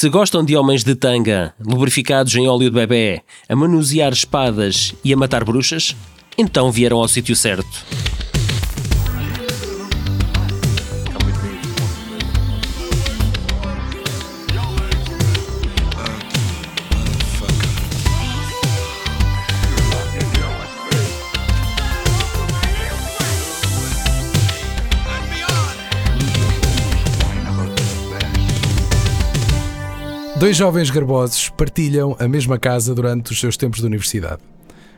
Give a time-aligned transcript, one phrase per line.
[0.00, 5.12] Se gostam de homens de tanga, lubrificados em óleo de bebê, a manusear espadas e
[5.12, 5.94] a matar bruxas,
[6.38, 7.84] então vieram ao sítio certo.
[30.40, 34.40] Dois jovens garbosos partilham a mesma casa durante os seus tempos de universidade.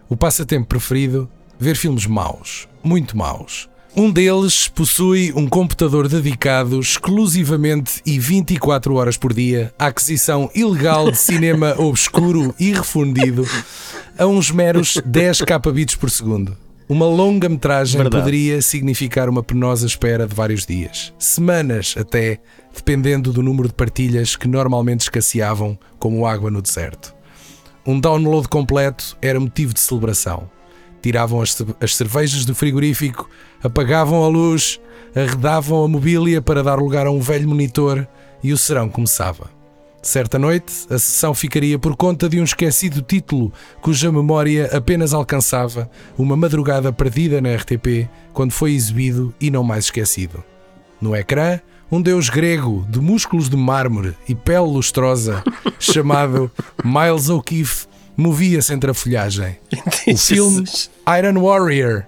[0.09, 1.29] O passatempo preferido?
[1.59, 3.69] Ver filmes maus, muito maus.
[3.97, 11.11] Um deles possui um computador dedicado exclusivamente e 24 horas por dia à aquisição ilegal
[11.11, 13.45] de cinema obscuro e refundido
[14.17, 16.57] a uns meros 10 kbits por segundo.
[16.93, 18.23] Uma longa metragem Verdade.
[18.23, 22.39] poderia significar uma penosa espera de vários dias, semanas até,
[22.75, 27.15] dependendo do número de partilhas que normalmente escasseavam como água no deserto.
[27.87, 30.51] Um download completo era motivo de celebração.
[31.01, 33.27] Tiravam as, as cervejas do frigorífico,
[33.65, 34.79] apagavam a luz,
[35.17, 38.07] arredavam a mobília para dar lugar a um velho monitor
[38.43, 39.62] e o serão começava.
[40.03, 45.89] Certa noite, a sessão ficaria por conta de um esquecido título cuja memória apenas alcançava
[46.19, 50.43] uma madrugada perdida na RTP quando foi exibido e não mais esquecido.
[51.01, 55.45] No ecrã, um deus grego de músculos de mármore e pele lustrosa,
[55.79, 56.51] chamado
[56.85, 59.57] Miles O'Keefe, movia-se entre a folhagem.
[60.09, 60.65] O filme
[61.17, 62.07] Iron Warrior,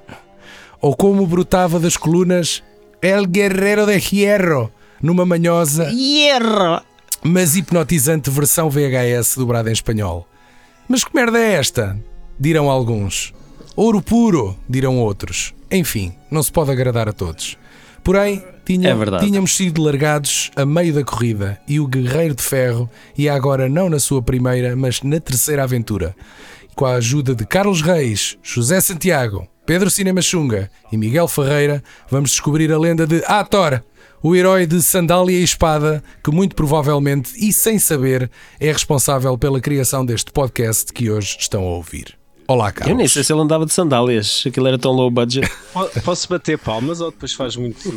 [0.80, 2.60] ou como brotava das colunas
[3.00, 6.82] El Guerrero de Hierro, numa manhosa Hierro!
[7.24, 10.28] Mas hipnotizante versão VHS dobrada em espanhol.
[10.88, 11.98] Mas que merda é esta?
[12.38, 13.32] Dirão alguns.
[13.74, 15.54] Ouro puro, dirão outros.
[15.70, 17.56] Enfim, não se pode agradar a todos.
[18.04, 22.88] Porém, tinha- É tínhamos sido largados a meio da corrida e o Guerreiro de Ferro
[23.16, 26.14] ia agora não na sua primeira, mas na terceira aventura.
[26.76, 32.30] Com a ajuda de Carlos Reis, José Santiago, Pedro Cinema Xunga e Miguel Ferreira, vamos
[32.30, 33.82] descobrir a lenda de Ator,
[34.24, 39.60] o herói de sandália e espada, que muito provavelmente e sem saber é responsável pela
[39.60, 42.23] criação deste podcast que hoje estão a ouvir.
[42.46, 42.90] Olá, Carlos.
[42.90, 45.50] Eu nem sei se ele andava de sandálias, aquilo era tão low budget.
[45.72, 47.90] Po- Posso bater palmas ou depois faz muito,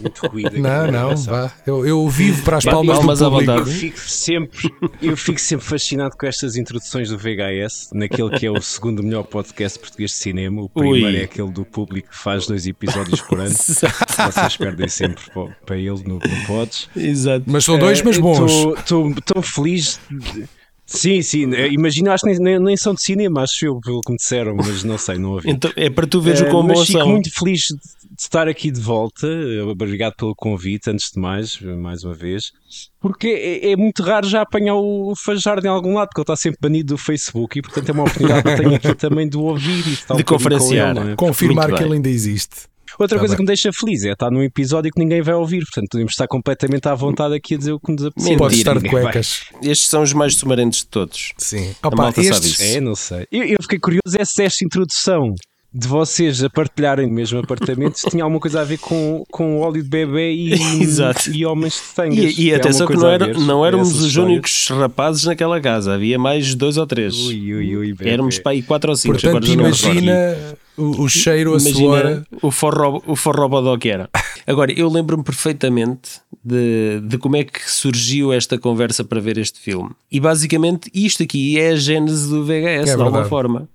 [0.00, 0.48] muito ruído?
[0.48, 1.52] aqui Não, não, vá.
[1.64, 3.52] Eu, eu vivo para as Bate palmas, palmas do à público.
[3.52, 3.70] vontade.
[3.70, 8.50] Eu fico, sempre, eu fico sempre fascinado com estas introduções do VHS, naquele que é
[8.50, 10.62] o segundo melhor podcast português de cinema.
[10.62, 11.16] O primeiro Ui.
[11.20, 13.54] é aquele do público que faz dois episódios por ano.
[13.54, 16.88] Vocês perdem sempre pa- para ele no, no Pods.
[16.96, 17.44] Exato.
[17.46, 18.50] Mas são dois, mas bons.
[18.76, 20.00] Estou tão feliz.
[20.10, 20.48] de-
[20.86, 24.10] Sim, sim, eh, imagino, acho que nem, nem, são de cinema, acho eu, pelo que
[24.12, 25.50] me disseram, mas não sei, não ouvi.
[25.50, 27.08] Então, é para tu veres o Eh, quão mas bons fico são.
[27.08, 29.26] muito feliz de estar aqui de volta.
[29.26, 32.52] Eh, Obrigado pelo convite, antes de mais, mais uma vez.
[33.00, 36.36] Porque é, é muito raro já apanhar o Fajardo em algum lado, porque ele está
[36.36, 39.36] sempre banido do Facebook e, portanto, é uma oportunidade que eu tenho aqui também de
[39.38, 40.94] o ouvir e de, De conferenciar.
[40.96, 41.16] ele, é?
[41.16, 42.66] Confirmar que ele ainda existe.
[42.98, 43.36] Outra Tá coisa bem.
[43.38, 46.26] que me deixa feliz é estar num episódio que ninguém vai ouvir, portanto, podemos estar
[46.28, 48.30] completamente à vontade aqui a dizer o que nos apetecer.
[48.30, 49.02] Mentira, Pode estar de Ninguém vai.
[49.04, 49.40] cuecas.
[49.62, 51.32] Estes são os mais sumarentos de todos.
[51.38, 51.74] Sim.
[51.82, 52.62] A Opa, malta sabe estes, isso.
[52.62, 53.26] É, não sei.
[53.32, 55.34] Eu, eu fiquei curioso é se esta introdução
[55.76, 59.58] de vocês a partilharem o mesmo apartamento se tinha alguma coisa a ver com, com
[59.58, 61.30] óleo de bebê e, Exato.
[61.32, 62.16] e homens de tangas.
[62.18, 64.16] E, e Tem atenção que não, a era, não éramos os histórias?
[64.32, 67.14] únicos rapazes naquela casa, havia mais dois ou três.
[67.26, 68.08] Ui, ui, ui, bebê.
[68.10, 69.20] Éramos para aí quatro ou cinco.
[69.20, 72.24] portanto, imagina o, o cheiro, a suor.
[72.42, 74.08] O forró, o forró que era.
[74.46, 79.58] Agora, eu lembro-me perfeitamente de, de como é que surgiu esta conversa para ver este
[79.58, 79.90] filme.
[80.10, 83.68] E basicamente isto aqui é a gênese do VHS, É de alguma forma.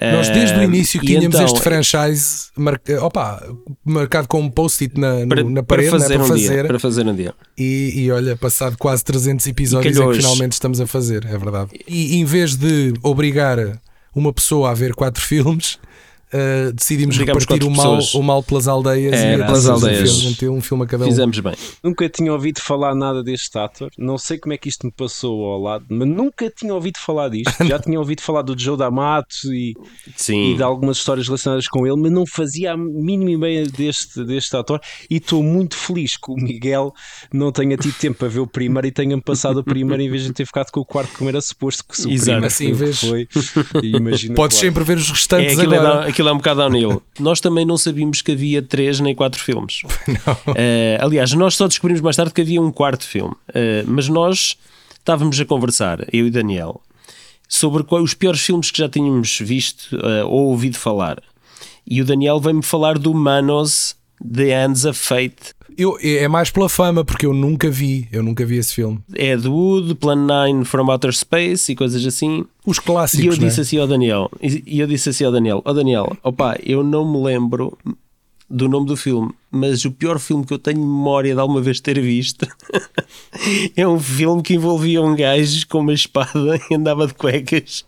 [0.00, 3.42] Nós desde o início e tínhamos então, este franchise marca, opa,
[3.84, 6.52] marcado com um post-it na, para, na para parede né, fazer para um fazer.
[6.52, 6.64] dia.
[6.64, 7.34] Para fazer um dia.
[7.56, 11.70] E, e olha, passado quase 300 episódios é que finalmente estamos a fazer, é verdade.
[11.88, 13.58] E em vez de obrigar
[14.14, 15.78] uma pessoa a ver quatro filmes,
[16.32, 18.14] uh, decidimos Obrigamos repartir o quatro mal, pessoas.
[18.14, 20.24] o mal pelas aldeias É, e pelas aldeias.
[20.24, 21.08] Um filme, um filme a cada um.
[21.08, 21.54] Fizemos bem.
[21.82, 23.90] Nunca tinha ouvido falar nada deste ator.
[23.98, 27.28] Não sei como é que isto me passou ao lado, mas nunca tinha ouvido falar
[27.28, 27.52] disto.
[27.66, 29.74] Já tinha ouvido falar do Joe D'Amato e,
[30.16, 30.52] Sim.
[30.52, 34.56] e de algumas histórias relacionadas com ele, mas não fazia a mínima ideia deste, deste
[34.56, 34.80] ator.
[35.10, 36.92] E estou muito feliz que o Miguel
[37.32, 40.22] não tenha tido tempo para ver o primeiro e tenha-me passado o primeiro em vez
[40.24, 42.24] de ter ficado com o quarto como era suposto que se o Exato.
[42.24, 43.28] primeiro Assim, foi,
[43.82, 44.66] imagina, Podes claro.
[44.72, 46.08] sempre ver os É, restantes aquilo, agora.
[46.08, 47.02] é, aquilo é um bocado downhill.
[47.20, 49.82] Nós também não sabíamos que havia três nem quatro filmes.
[50.58, 53.34] Eh, aliás, nós só descobrimos mais tarde que havia um quarto filme.
[53.52, 54.56] Eh, mas nós
[54.98, 56.80] estávamos a conversar, eu e Daniel,
[57.48, 61.22] sobre quais os piores filmes que já tínhamos visto eh, ou ouvido falar.
[61.86, 65.54] E o Daniel veio-me falar do Manos The Hands of Fate.
[65.76, 68.98] Eu, é mais pela fama, porque eu nunca vi, eu nunca vi esse filme.
[69.14, 72.44] É do Wood, Plan 9 from Outer Space e coisas assim.
[72.64, 73.24] Os clássicos.
[73.24, 73.48] E eu né?
[73.48, 76.82] disse assim ao Daniel, e eu disse assim ao Daniel, ó oh Daniel, opá, eu
[76.82, 77.76] não me lembro
[78.48, 81.80] do nome do filme, mas o pior filme que eu tenho memória de alguma vez
[81.80, 82.46] ter visto
[83.76, 87.84] é um filme que envolvia um gajo com uma espada e andava de cuecas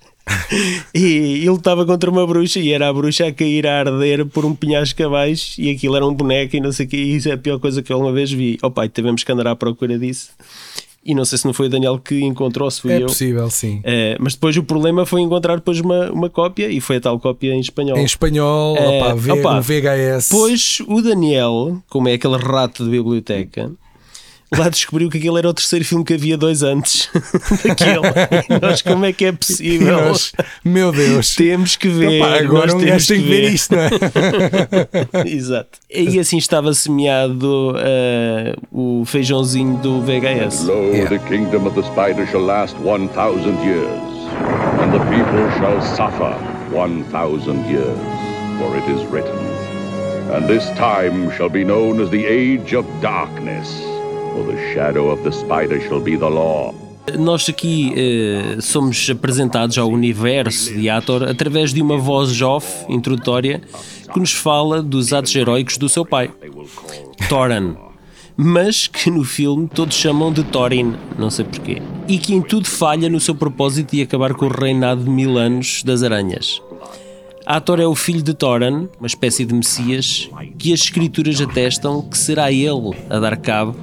[0.95, 4.45] e ele estava contra uma bruxa e era a bruxa a cair a arder por
[4.45, 6.97] um penhasco abaixo e aquilo era um boneco e não sei o que.
[6.97, 8.59] E isso é a pior coisa que eu alguma vez vi.
[8.63, 10.31] Oh pai, tivemos que andar à procura disso.
[11.05, 13.05] E não sei se não foi o Daniel que encontrou, se fui é eu.
[13.05, 13.81] É possível, sim.
[13.83, 17.19] É, mas depois o problema foi encontrar depois uma, uma cópia e foi a tal
[17.19, 17.97] cópia em espanhol.
[17.97, 20.29] Em espanhol, é, opa, v, opa, um VHS.
[20.31, 23.73] Pois o Daniel, como é aquele rato de biblioteca,
[24.57, 27.11] lá descobriu que aquele era o terceiro filme que havia dois antes
[27.65, 28.01] daquele.
[28.49, 30.09] E nós, como é que é possível?
[30.09, 30.33] Nós,
[30.65, 31.35] meu Deus.
[31.35, 32.19] Temos que ver.
[32.19, 35.29] Então, pá, agora um gajo tem que ver isto, não é?
[35.29, 35.79] Exato.
[35.91, 40.65] E assim estava semeado uh, o feijãozinho do VHS.
[40.65, 41.09] Lo, yeah.
[41.09, 43.89] the kingdom of the spider shall last 1000 years,
[44.81, 46.35] and the people shall suffer
[46.71, 47.99] 1000 years,
[48.59, 49.37] for it is written.
[50.31, 53.88] And this time shall be known as the age of darkness.
[57.19, 63.63] Nós aqui eh, somos apresentados ao universo de Ator através de uma voz off introdutória
[64.13, 66.31] que nos fala dos atos heróicos do seu pai,
[67.29, 67.77] Thoran,
[68.37, 72.69] mas que no filme todos chamam de Thorin, não sei porquê, e que em tudo
[72.69, 76.63] falha no seu propósito de acabar com o reinado de mil anos das aranhas.
[77.49, 80.29] Ator é o filho de Thoran, uma espécie de Messias,
[80.59, 83.75] que as escrituras atestam que será ele a dar cabo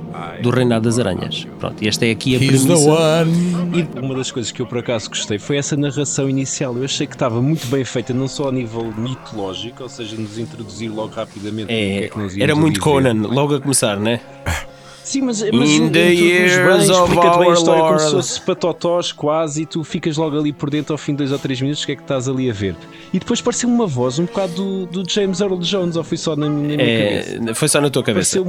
[0.43, 1.47] do reinado das aranhas.
[1.57, 3.25] Pronto, e esta é aqui a He's premissa.
[3.73, 6.77] E uma das coisas que eu por acaso gostei foi essa narração inicial.
[6.77, 10.37] Eu achei que estava muito bem feita, não só a nível mitológico, ou seja, nos
[10.37, 13.99] introduzir logo rapidamente é, o que é que nós Era muito Conan, logo a começar,
[13.99, 14.21] né?
[15.05, 17.97] Sim, mas, mas In the years bem, explica-te bem a história Lord.
[17.97, 21.19] como se fosse patotós quase e tu ficas logo ali por dentro ao fim de
[21.19, 22.75] dois ou três minutos o que é que estás ali a ver.
[23.13, 26.35] E depois pareceu uma voz um bocado do, do James Earl Jones ou foi só
[26.35, 27.53] na minha, na minha é, cabeça?
[27.53, 28.39] Foi só na tua cabeça.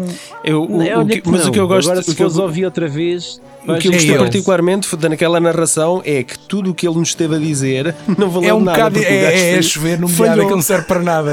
[0.43, 1.51] Eu, o, é, o, que, mas não.
[1.51, 1.91] o que eu gosto...
[1.91, 2.43] Agora se o que fores eu...
[2.43, 3.39] ouvir outra vez...
[3.67, 7.09] O que eu gostei é particularmente naquela narração é que tudo o que ele nos
[7.09, 8.79] esteve a dizer não valeu é um nada.
[8.79, 11.33] Bocado, é, é, chover no molhado que não serve para nada.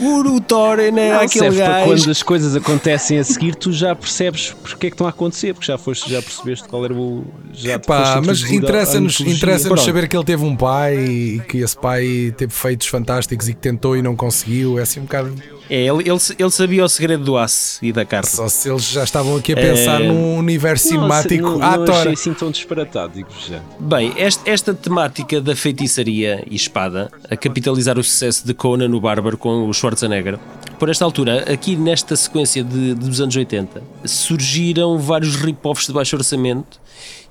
[0.00, 1.86] o Thorin é aquele gajo.
[1.86, 5.54] quando as coisas acontecem a seguir, tu já percebes porque é que estão a acontecer,
[5.54, 7.24] porque já foste, já percebeste qual era o.
[7.52, 12.34] Já Epá, mas interessa-nos interessa saber que ele teve um pai e que esse pai
[12.36, 14.78] teve feitos fantásticos e que tentou e não conseguiu.
[14.78, 15.34] É assim um bocado.
[15.72, 18.28] É, ele, ele, ele sabia o segredo do aço e da carne.
[18.28, 20.06] Só se eles já estavam aqui a pensar é...
[20.06, 21.98] num universo cinemático não, não, à não tora.
[22.00, 23.58] achei assim tão disparatado, digo já.
[23.80, 29.00] Bem, esta, esta temática da feitiçaria e espada, a capitalizar o sucesso de Conan no
[29.00, 30.38] Bárbaro com o Schwarzenegger,
[30.78, 36.16] por esta altura, aqui nesta sequência de, dos anos 80, surgiram vários rip-offs de baixo
[36.16, 36.78] orçamento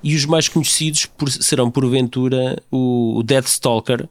[0.02, 4.08] e os mais conhecidos por, serão, porventura, o, o Deathstalker,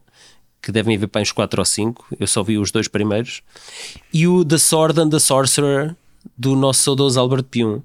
[0.61, 3.41] que devem haver para uns 4 ou 5, eu só vi os dois primeiros,
[4.13, 5.95] e o The Sword and the Sorcerer,
[6.37, 7.81] do nosso saudoso Albert Pium.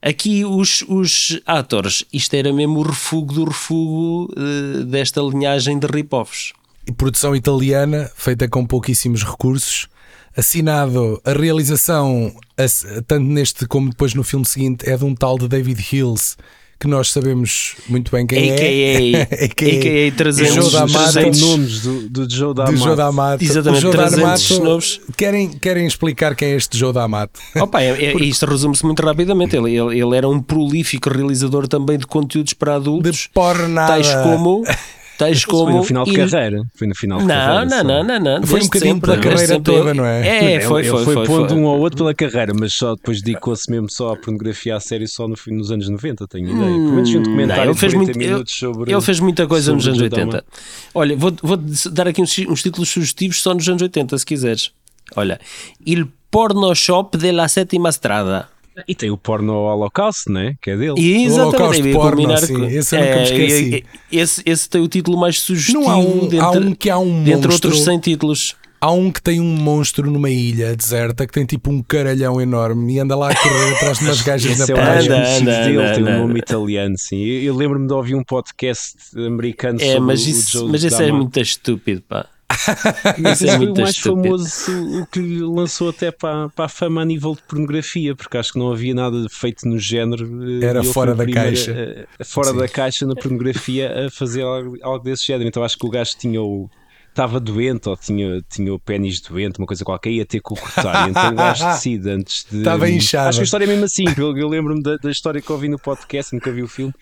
[0.00, 5.86] Aqui os, os atores, isto era mesmo o refugo do refugo uh, desta linhagem de
[5.86, 6.52] rip-offs.
[6.96, 9.88] Produção italiana, feita com pouquíssimos recursos,
[10.36, 12.32] assinado a realização,
[13.08, 16.36] tanto neste como depois no filme seguinte, é de um tal de David Hills,
[16.78, 19.44] que nós sabemos muito bem quem AKA, é.
[19.46, 21.40] AKA 300, Joe D'Amato.
[21.40, 22.76] nomes do, do Joe D'Amato.
[22.76, 23.44] Joe D'Amato.
[23.44, 25.00] Exatamente, Joe 300 nomes.
[25.16, 27.40] Querem, querem explicar quem é este Joe D'Amato?
[27.56, 29.56] Opa, é, é, Isto resume-se muito rapidamente.
[29.56, 33.16] Ele, ele, ele, era um prolífico realizador também de conteúdos para adultos.
[33.16, 33.92] De pornada.
[33.92, 34.62] Tais como...
[35.16, 35.64] Tais como.
[35.64, 36.62] Foi no final de carreira.
[36.74, 37.64] Foi no final de não, carreira.
[37.64, 38.46] Não, não, não, não.
[38.46, 40.54] Foi um bocadinho sempre, pela carreira sempre, toda, não é?
[40.54, 41.04] É, foi, foi.
[41.04, 44.16] Foi, foi pondo um ou outro pela carreira, mas só depois dedicou-se mesmo só à
[44.16, 46.60] pornografia a sério só no, nos anos 90, tenho ideia.
[46.60, 48.92] Pelo menos um documentário não, ele fez muito, minutos sobre.
[48.92, 50.44] Ele fez muita coisa nos anos 80.
[50.94, 51.56] Olha, vou, vou
[51.92, 54.70] dar aqui uns, uns títulos sugestivos só nos anos 80, se quiseres.
[55.14, 55.40] Olha,
[55.86, 58.48] Il Porno Shop de la Sétima Estrada.
[58.86, 60.54] E tem o porno Holocausto, né?
[60.60, 60.94] Que é dele.
[60.98, 62.66] E exatamente, o porno, sim.
[62.66, 63.84] Esse eu nunca me esqueci.
[64.12, 65.80] Esse, esse tem o título mais sugestivo.
[65.80, 68.56] Não há um, dentre, há um que há um Entre monstro, outros 100 títulos.
[68.78, 72.94] Há um que tem um monstro numa ilha deserta que tem tipo um caralhão enorme
[72.94, 75.00] e anda lá a correr atrás de umas gajas na é praia.
[75.00, 77.24] Anda, anda, dele, anda, tem um nome italiano, sim.
[77.24, 80.72] Eu, eu lembro-me de ouvir um podcast americano é, sobre mas o, isso, o Joe
[80.72, 82.26] Mas isso é muito estúpido, pá.
[83.18, 84.22] Mas esse foi o mais estúpido.
[84.22, 88.52] famoso, o que lançou até para, para a fama a nível de pornografia, porque acho
[88.52, 90.62] que não havia nada feito no género.
[90.62, 92.06] Era fora da caixa.
[92.18, 92.58] A, a, fora Sim.
[92.58, 95.48] da caixa na pornografia a fazer algo, algo, desse género.
[95.48, 96.70] Então acho que o gajo tinha o,
[97.16, 100.56] estava doente ou tinha, tinha o pênis doente, uma coisa qualquer, ia ter que o
[100.56, 101.08] cortar.
[101.08, 102.58] então o gajo decide antes de.
[102.58, 103.30] Estava inchado.
[103.30, 104.04] Acho que a história é mesmo assim.
[104.16, 106.92] Eu, eu lembro-me da, da, história que ouvi no podcast, nunca vi o filme.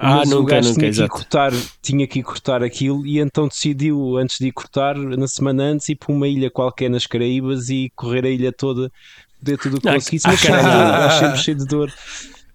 [0.00, 1.52] Ah, Mas nunca, o gajo nunca, tinha, que cortar,
[1.82, 5.88] tinha que ir cortar aquilo e então decidiu, antes de ir cortar, na semana antes,
[5.88, 8.92] ir para uma ilha qualquer nas Caraíbas e correr a ilha toda
[9.42, 10.78] dentro do que Ah, conseguisse, mas cheio de caralho.
[10.78, 11.92] dor, o gajo sempre cheio de dor.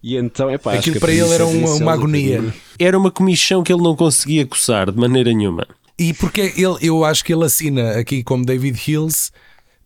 [0.02, 2.54] E então, epá, acho Aquilo que para ele era uma- uma um agonia.
[2.78, 5.66] Era uma comichão que ele não conseguia coçar de maneira nenhuma.
[5.98, 9.30] E porque ele, eu acho que ele assina aqui como David Hills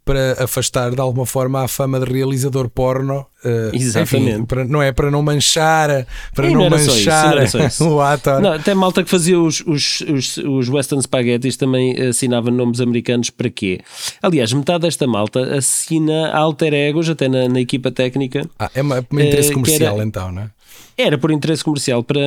[0.09, 3.27] para afastar de alguma forma a fama de realizador porno.
[3.45, 4.31] eh, Exatamente.
[4.33, 7.35] enfim, para, não é para não manchar, para E não, não só isso, manchar
[7.81, 8.41] não o ator.
[8.41, 13.29] Não, até malta que fazia os, os, os, os Western Spaghettis também assinava nomes americanos
[13.31, 13.81] para quê?
[14.23, 18.49] Aliás, metade desta malta assina alter egos, até na, na equipa técnica.
[18.59, 20.51] Ah, é uma- um interesse que comercial era- então, não é?
[20.97, 22.19] Era por interesse comercial, para,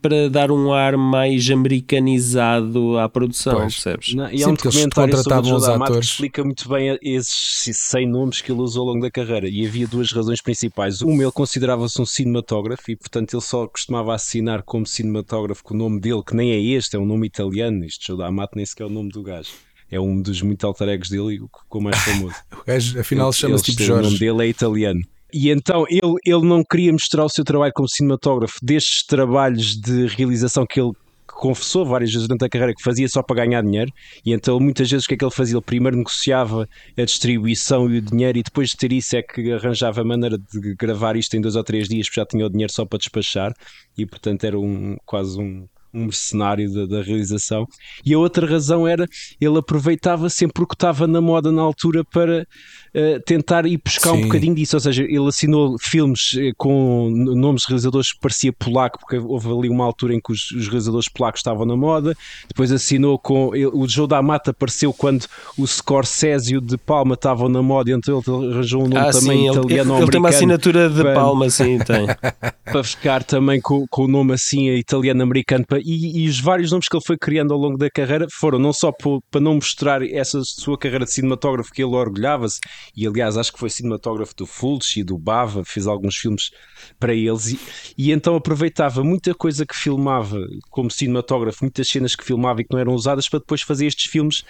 [0.00, 3.74] para dar um ar mais americanizado à produção, Pois.
[3.74, 4.14] percebes?
[4.14, 6.08] Não, e Sim, há um documentário sobre o os D'Amato que atores.
[6.10, 9.48] explica muito bem esses 100 nomes que ele usou ao longo da carreira.
[9.48, 11.00] E havia duas razões principais.
[11.00, 15.76] Uma, ele considerava-se um cinematógrafo e, portanto, ele só costumava assinar como cinematógrafo com o
[15.76, 17.84] nome dele, que nem é este, é um nome italiano.
[17.84, 19.50] Este Joe D'Amato nem sequer é o nome do gajo.
[19.90, 22.34] É um dos muito alter egos dele e o mais famoso.
[22.62, 24.18] O gajo, afinal chama-se tipo O nome Jorge.
[24.20, 25.02] dele é italiano.
[25.32, 30.06] E então ele, ele não queria mostrar o seu trabalho como cinematógrafo destes trabalhos de
[30.08, 30.92] realização que ele
[31.26, 33.90] confessou várias vezes durante a carreira que fazia só para ganhar dinheiro.
[34.24, 35.56] E então muitas vezes o que é que ele fazia?
[35.56, 39.50] Ele primeiro negociava a distribuição e o dinheiro e depois de ter isso é que
[39.52, 42.50] arranjava a maneira de gravar isto em dois ou três dias porque já tinha o
[42.50, 43.52] dinheiro só para despachar
[43.96, 47.66] e portanto era um, quase um, um mercenário da, da realização.
[48.04, 49.06] E a outra razão era
[49.40, 52.46] ele aproveitava sempre o que estava na moda na altura para
[52.94, 54.22] eh, tentar ir buscar um Sim.
[54.22, 54.76] bocadinho disso.
[54.76, 59.48] Ou seja, ele assinou filmes eh, com nomes de realizadores que parecia polaco, porque houve
[59.48, 62.16] ali uma altura em que os, os realizadores polacos estavam na moda.
[62.48, 63.54] Depois assinou com.
[63.54, 65.26] ele- o Joe D'Amato apareceu quando
[65.58, 69.10] o Scorsese e o de Palma estavam na moda, então ele arranjou um nome Ah,
[69.10, 72.06] também sim, ele, italiano ele tem uma assinatura de para- palma, sim, tem.
[72.64, 76.88] para ficar também com, com o nome assim italiano-americano pa- e, e os vários nomes
[76.88, 80.40] que ele foi criando ao longo da carreira foram não só para não mostrar essa
[80.44, 82.60] sua carreira de cinematógrafo que ele orgulhava-se
[82.96, 86.50] e aliás acho que foi cinematógrafo do Fulci e do Bava, fez alguns filmes
[86.98, 87.60] para eles e,
[87.96, 90.38] e então aproveitava muita coisa que filmava
[90.70, 94.10] como cinematógrafo, muitas cenas que filmava e que não eram usadas para depois fazer estes
[94.10, 94.44] filmes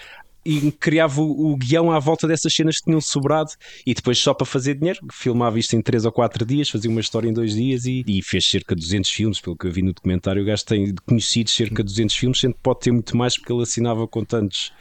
[0.45, 3.53] e criava o, o guião à volta dessas cenas que tinham sobrado
[3.87, 7.01] e depois só para fazer dinheiro filmava isto em 3 ou 4 dias, fazia uma
[7.01, 9.83] história em 2 dias e, e fez cerca de 200 filmes pelo que eu vi
[9.83, 13.17] no documentário, o gajo tem conhecido cerca de 200 filmes, sendo que pode ter muito
[13.17, 14.73] mais porque ele assinava com tantos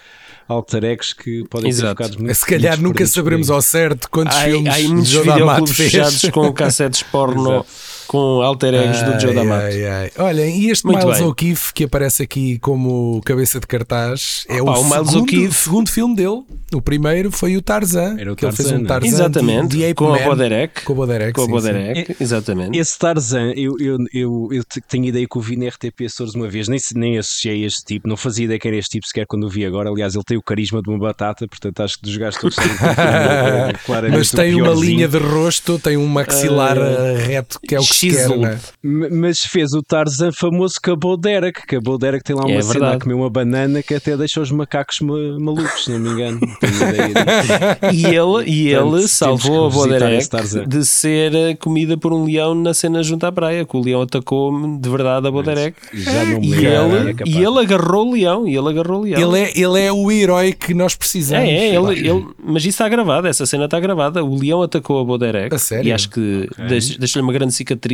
[0.47, 1.95] alter egos que podem Exato.
[1.95, 5.77] ter ficado muito Se calhar nunca saberemos ao certo quantos Há, filmes há muitos videoclubes
[5.77, 8.00] fechados com cassetes porno Exato.
[8.11, 9.63] Com alter egos do Joe Ai, D'Amato.
[9.67, 10.11] ai, ai.
[10.17, 11.21] Olha, e este Muito Miles.
[11.21, 15.89] O'Keefe que aparece aqui como cabeça de cartaz é Opa, o, o Miles segundo, segundo
[15.89, 16.43] filme dele.
[16.73, 18.17] O primeiro foi o Tarzan.
[18.19, 18.87] Era o que ele fez Tarzan, um né?
[18.89, 20.25] Tarzan Exatamente, de, de com a Man.
[20.25, 20.81] Boderek.
[20.83, 22.77] Com o Boderek, Com a sim, Boderek, exatamente.
[22.77, 26.33] Esse Tarzan, eu, eu, eu, eu te- tenho ideia que o vi na RTP Açores
[26.33, 29.07] uma vez, nem, nem associei a este tipo, não fazia ideia que era este tipo
[29.07, 29.89] sequer quando o vi agora.
[29.89, 32.55] Aliás, ele tem o carisma de uma batata, portanto acho que dos gajos todos
[33.85, 37.79] claramente Mas o tem uma linha de rosto, tem um maxilar eh, reto que é
[37.79, 38.59] o que é?
[38.83, 42.35] M- Mas fez o Tarzan famoso com a Bo Derek, que a Bo Derek tem
[42.35, 42.95] lá uma É cena verdade.
[42.95, 46.39] a comer uma banana que até deixa os macacos ma- malucos, se não me engano.
[46.59, 47.91] Tenho ideia disso.
[47.93, 50.67] E ele, e Portanto, ele salvou a que esse Tarzan.
[50.67, 54.01] de ser eh, comida por um leão na cena junto à praia, que o leão
[54.01, 55.75] atacou de verdade a Boderek.
[55.93, 59.03] Já não me E ele, é e ele agarrou o leão, e ele agarrou o
[59.03, 59.19] leão.
[59.35, 61.47] Ele é, ele é o herói que nós precisamos.
[61.47, 64.23] É, é, ele, ele- mas isso está gravado, essa cena está gravada.
[64.23, 65.89] O leão atacou a Boderek A sério?
[65.89, 67.90] e acho que deixa- deixa-lhe uma grande cicatriz,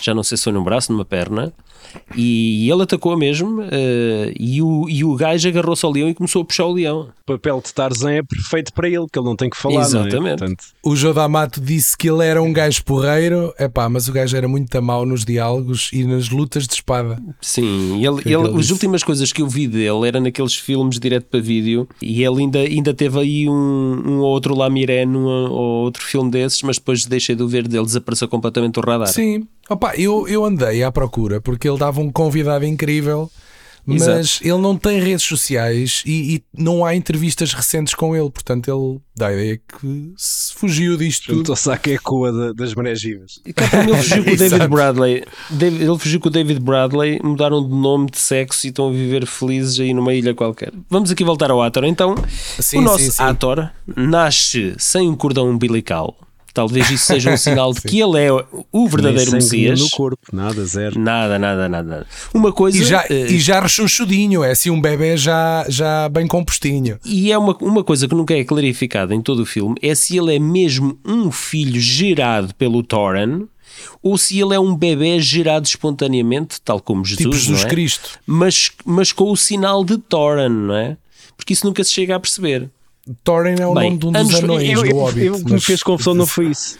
[0.00, 1.52] já não sei se foi num braço, numa perna.
[2.16, 6.42] E ele atacou mesmo, eh, e, o, e o gajo agarrou-se ao leão e começou
[6.42, 7.08] a puxar o leão.
[7.22, 10.16] O papel de Tarzan é perfeito para ele, que ele não tem que falar, Exatamente.
[10.16, 10.36] não é?
[10.36, 14.36] Portanto, O Joe D'Amato disse que ele era um gajo porreiro, epá, mas o gajo
[14.36, 17.22] era muito tamau nos diálogos e nas lutas de espada.
[17.40, 20.98] Sim, ele, é ele- ele as últimas coisas que eu vi dele era naqueles filmes
[20.98, 25.24] direto para vídeo e ele ainda, ainda teve aí um, um ou outro Lamiré num
[25.26, 29.08] ou outro filme desses, mas depois deixei de o ver dele, desapareceu completamente do radar.
[29.08, 33.30] Sim, Opa, eu, eu andei à procura porque ele dava um convidado incrível,
[33.86, 34.44] mas Exato.
[34.44, 39.00] ele não tem redes sociais e, e não há entrevistas recentes com ele, portanto ele
[39.16, 41.36] dá a ideia que se fugiu disto tudo.
[41.38, 43.40] juntou-se à que é a coa da- das marés vivas.
[43.46, 44.68] E ele fugiu com o David.
[44.68, 45.24] Bradley.
[45.50, 48.92] David- Ele fugiu com o David Bradley, mudaram de nome, de sexo e estão a
[48.92, 50.72] viver felizes aí numa ilha qualquer.
[50.90, 51.84] Vamos aqui voltar ao ator.
[51.84, 52.14] Então,
[52.58, 53.22] Sim, o nosso sim, sim.
[53.22, 56.14] ator nasce sem um cordão umbilical.
[56.58, 58.32] Talvez isso seja um sinal de que ele é
[58.72, 59.78] o verdadeiro Messias.
[59.78, 60.98] no corpo, nada, zero.
[60.98, 61.88] Nada, nada, nada.
[61.88, 62.06] nada.
[62.34, 62.76] Uma coisa.
[62.76, 66.98] E já, e já rechonchudinho, é assim um bebê já, já bem compostinho.
[67.04, 70.18] E é uma, uma coisa que nunca é clarificada em todo o filme é se
[70.18, 73.46] ele é mesmo um filho gerado pelo Thoran
[74.02, 77.70] ou se ele é um bebê gerado espontaneamente, tal como Jesus, Tipo Jesus não é?
[77.70, 78.18] Cristo.
[78.26, 80.96] Mas, mas com o sinal de Thoran, não é?
[81.36, 82.68] Porque isso nunca se chega a perceber.
[83.24, 85.24] Thorin é o Bem, nome de um anos- dos anões eu, do eu, Hobbit.
[85.26, 86.78] eu- o que me mas- fez confusão não foi isso.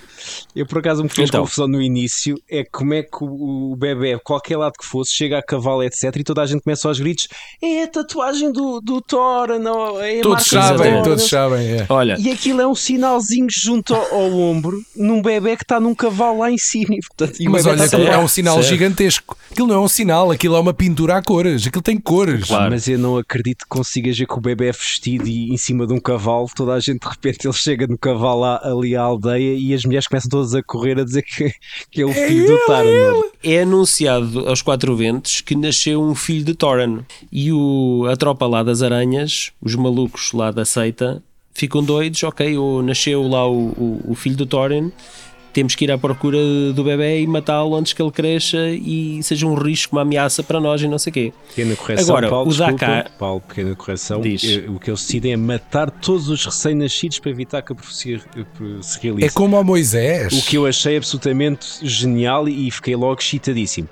[0.54, 1.42] Eu por acaso me fez Então.
[1.42, 5.38] confusão no início é como é que o, o bebê, qualquer lado que fosse, chega
[5.38, 6.14] a cavalo, etc.
[6.16, 7.28] E toda a gente começa aos gritos:
[7.62, 11.66] é a tatuagem do, do Thor, não, é a Todos sabem, Thor, todos sabem.
[11.66, 11.86] é.
[11.88, 15.94] Olha, E aquilo é um sinalzinho junto ao, ao ombro num bebê que está num
[15.94, 16.94] cavalo lá em cima.
[16.94, 18.68] E, portanto, e Mas olha, está é um sinal Certo.
[18.68, 19.36] gigantesco.
[19.50, 21.66] Aquilo não é um sinal, aquilo é uma pintura a cores.
[21.66, 22.46] Aquilo tem cores.
[22.46, 22.70] Claro.
[22.70, 25.86] Mas eu não acredito que consigas ver que o bebê é vestido e em cima
[25.86, 29.02] de um cavalo, toda a gente de repente ele chega no cavalo lá, ali à
[29.02, 31.52] aldeia e as mulheres começam todas a correr a dizer que,
[31.90, 33.20] que é o filho do Taran.
[33.42, 37.00] é anunciado aos quatro ventos que nasceu um filho de Thoran.
[37.30, 41.22] E o, a tropa lá das aranhas, os malucos lá da seita,
[41.52, 42.22] ficam doidos.
[42.22, 44.90] Ok, ou nasceu lá o, o, o filho do Thorin,
[45.52, 46.38] temos que ir à procura
[46.72, 50.60] do bebê e matá-lo antes que ele cresça e seja um risco, uma ameaça para
[50.60, 51.32] nós e não sei o quê.
[51.48, 52.72] Pequena correção, Agora, Paulo, o desculpa.
[52.72, 54.20] Dakar- Paulo, pequena correção.
[54.20, 54.44] Diz.
[54.44, 58.20] Eh, O que eles decidem é matar todos os recém-nascidos para evitar que a profecia
[58.36, 58.44] eh,
[58.82, 59.26] se realize.
[59.26, 60.32] É como a Moisés.
[60.32, 63.88] O que eu achei absolutamente genial e fiquei logo excitadíssimo.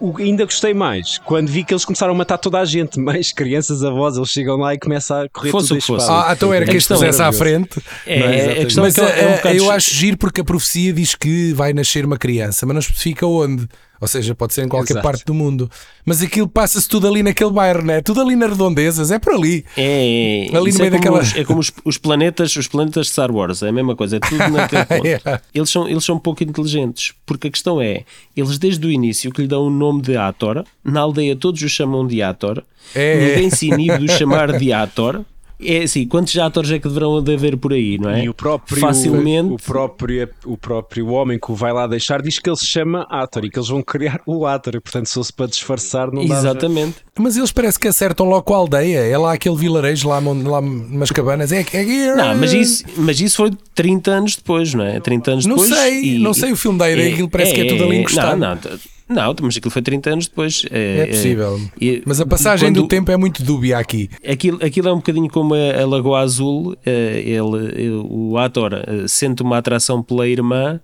[0.00, 2.98] O que ainda gostei mais quando vi que eles começaram a matar toda a gente,
[3.00, 6.10] mães, crianças, avós, eles chegam lá e começam a correr Fosse tudo o que fosse.
[6.10, 7.80] Ah, então era A que este questão pusesse era à frente.
[8.06, 8.66] É, Não é?
[8.76, 11.72] Mas é é um eh, bocado eu acho giro porque a profecia diz que vai
[11.72, 13.66] nascer uma criança, mas não especifica onde.
[14.00, 15.04] Ou seja, pode ser em qualquer Exato.
[15.04, 15.68] parte do mundo.
[16.04, 18.00] Mas aquilo passa-se tudo ali naquele bairro, né?
[18.00, 19.64] Tudo ali nas redondezas, é por ali.
[19.76, 22.54] É, é, Ali isso no é meio como, daquela- os, é como os, os planetas,
[22.56, 25.06] os planetas de Star Wars, é a mesma coisa, é tudo naquele ponto.
[25.06, 25.40] É.
[25.52, 28.04] Eles são, eles são um pouco inteligentes, porque a questão é,
[28.36, 31.68] eles desde o início que lhe dão o nome de Ator, na aldeia todos o
[31.68, 32.62] chamam de Ator,
[32.94, 33.16] É.
[33.34, 35.24] ninguém se inibe de o chamar de Ator.
[35.60, 38.24] É assim, quantos atores é que deverão de haver por aí, não é?
[38.24, 39.52] E o próprio, Facilmente.
[39.52, 43.06] o, próprio, o próprio homem que o vai lá deixar diz que ele se chama
[43.10, 44.80] Ator e que eles vão criar o Ator.
[44.80, 46.38] Portanto, se fosse para disfarçar, não dá.
[46.38, 46.96] Exatamente.
[47.18, 48.98] Mas eles parece que acertam logo com a aldeia.
[49.00, 51.50] É lá aquele vilarejo, lá, lá umas cabanas.
[51.50, 55.00] É, é, Não, mas isso, mas isso foi 30 anos depois, não é?
[55.00, 55.74] 30 anos Não depois.
[55.74, 58.38] sei, e- não sei o filme da ideia, aquilo parece que é tudo ali encostado.
[58.38, 58.58] Não, não,
[59.08, 60.64] não, mas aquilo foi 30 anos depois.
[60.70, 61.60] É possível.
[61.80, 64.10] e- Mas a passagem quando- do tempo é muito dúbia aqui.
[64.28, 66.76] Aquilo, aquilo é um bocadinho como a, a Lagoa Azul.
[66.84, 70.80] eh, Ele, ele- o ator eh, sente uma atração pela irmã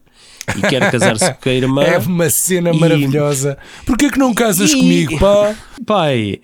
[0.56, 1.82] e quer casar-se com a irmã.
[1.84, 3.58] É uma cena E- maravilhosa.
[3.86, 5.54] Porquê que não casas E- comigo, pá?
[5.86, 6.38] Pai,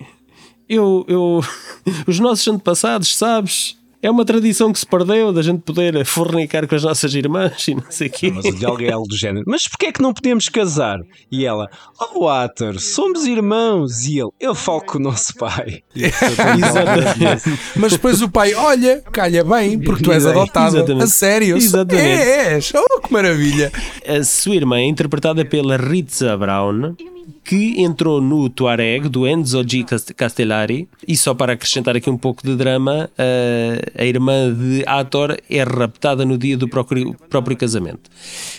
[0.69, 1.41] eu, eu.
[2.07, 3.75] Os nossos antepassados, sabes?
[4.01, 7.75] É uma tradição que se perdeu da gente poder fornicar com as nossas irmãs e
[7.75, 8.31] não sei o quê.
[8.33, 9.45] Mas o diálogo é algo do género.
[9.47, 10.99] Mas porquê é que não podemos casar?
[11.31, 11.69] E ela,
[12.15, 14.07] oh Ator, somos irmãos.
[14.07, 15.83] E ele, eu falo com o nosso pai.
[15.95, 17.59] Exatamente.
[17.75, 20.77] Mas depois o pai, olha, calha bem, porque tu és adotado.
[20.77, 21.03] Exatamente.
[21.03, 21.57] A sério?
[21.57, 22.07] Exatamente.
[22.07, 22.73] É, és.
[22.73, 23.71] Oh, que maravilha.
[24.07, 26.95] A sua irmã é interpretada pela Ritza Brown,
[27.43, 29.83] que entrou no Tuareg do Enzo G.
[29.83, 30.87] Cast- Castellari.
[31.07, 35.63] E só para acrescentar aqui um pouco de drama, a, a irmã de Ator é
[35.63, 38.09] raptada no dia do próprio, próprio casamento.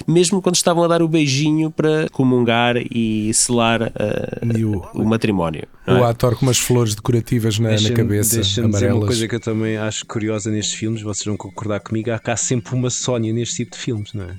[0.07, 5.05] Mesmo quando estavam a dar o beijinho para comungar e selar uh, E o- o
[5.05, 5.67] matrimónio.
[5.87, 6.11] não O é?
[6.11, 9.07] ator com umas flores decorativas na, na cabeça, Deixa-me dizer uma amarelas.
[9.07, 12.75] coisa que eu também acho curiosa nestes filmes, vocês vão concordar comigo, há cá sempre
[12.75, 14.35] uma Sónia neste tipo de filmes, não é?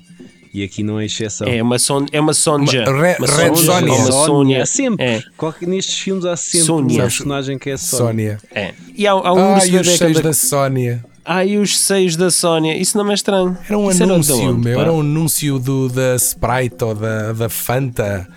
[0.53, 1.47] E aqui não é exceção.
[1.47, 2.83] É uma, son, é uma sonja.
[2.87, 3.91] Uma Re- uma Red sonja, Sonja.
[3.91, 4.61] ou uma Sónia.
[4.63, 5.03] Há sempre.
[5.05, 5.21] É.
[5.35, 6.95] Qualquer- nestes filmes há sempre Sónia.
[6.97, 8.37] uma personagem que é Sónia.
[8.37, 8.39] Sónia.
[8.53, 8.73] É.
[8.95, 11.03] E há, há um Ah, e os anda- da Sónia.
[11.25, 12.77] Ah, e os seios da Sónia.
[12.77, 13.57] Isso não é estranho.
[13.67, 14.75] Era um Isso anúncio, de onde, meu.
[14.75, 14.81] pá?
[14.81, 18.27] Era um anúncio do, da Sprite ou da, da Fanta.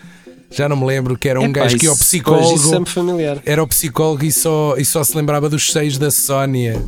[0.50, 2.54] Já não me lembro que era um Epá, gajo que ia ao psicólogo.
[2.54, 3.38] Isso é sempre familiar.
[3.44, 6.80] Era o psicólogo e só, e só se lembrava dos seios da Sónia.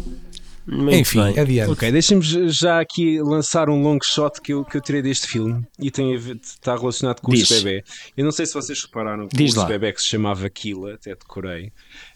[0.71, 1.39] Muito Enfim, bem.
[1.41, 1.71] adiante.
[1.73, 5.65] Ok, deixem-me já aqui lançar um long shot que eu, que eu tirei deste filme
[5.81, 7.51] e tem a ver- está relacionado com o Diz.
[7.51, 7.83] urso bebê.
[8.15, 11.11] Eu não sei se vocês repararam que Diz o bebê que se chamava Kila, até
[11.15, 11.69] decorei,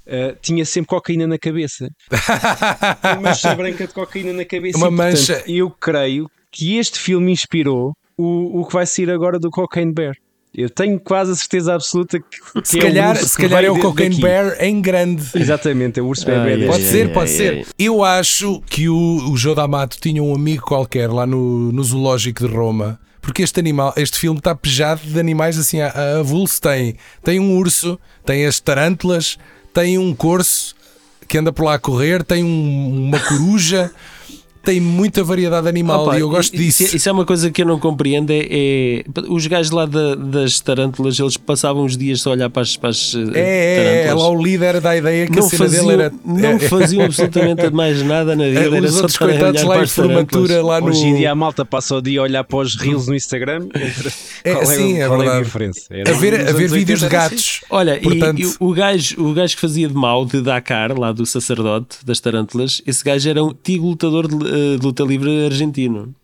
[0.07, 1.89] uh, tinha sempre cocaína na cabeça.
[3.03, 4.77] Uma mancha branca de cocaína na cabeça.
[4.77, 9.11] Uma e, portanto, mancha- Eu creio que este filme inspirou o, o que vai sair
[9.11, 10.15] agora do Cocaine Bear.
[10.55, 13.71] Eu tenho quase a certeza absoluta que, que Se é calhar, se que calhar é
[13.71, 14.23] o Cocaine daqui.
[14.23, 15.25] Bear em grande.
[15.35, 16.39] Exatamente, é o urso bebê.
[16.39, 17.67] ai, deste Pode ser, pode ser.
[17.79, 22.47] Eu acho que o, o Joe D'Amato tinha um amigo qualquer lá no, no zoológico
[22.47, 23.01] de Roma.
[23.23, 26.61] Porque este animal, este filme está pejado de animais assim a, a avulso.
[26.61, 29.39] Tem, tem um urso, tem as tarântulas,
[29.73, 30.75] tem um corso
[31.29, 33.91] que anda por lá a correr, tem um- uma coruja,
[34.63, 36.97] tem muita variedade animal Opa, e eu gosto isso, disso.
[36.97, 38.31] Isso é uma coisa que eu não compreendo.
[38.31, 42.49] É, é- os gajos lá da- das tarântulas, eles passavam os dias só a olhar
[42.51, 44.23] para as, para as eh, É, é, é, tarântulas.
[44.23, 46.13] lá o líder da ideia que não a cena faziam, dele era.
[46.25, 48.61] não é, faziam absolutamente mais nada na vida.
[48.61, 50.87] é, era os só outros coitados lá em formatura lá no.
[50.89, 53.69] Hoje em dia a malta passa o dia a olhar para os reels no Instagram.
[54.45, 55.39] É, Qual sim, é qual verdade.
[55.41, 55.83] a diferença?
[55.89, 57.35] Era A ver, a ver vídeos de 80 era assim.
[57.37, 57.61] gatos.
[57.71, 61.13] Olha, e- Portanto- e, o, gajo, o gajo que fazia de mau de Dakar, lá
[61.13, 65.47] do sacerdote das tarântulas, esse gajo era um antigo lutador de, eh, de luta livre
[65.47, 66.15] argentino.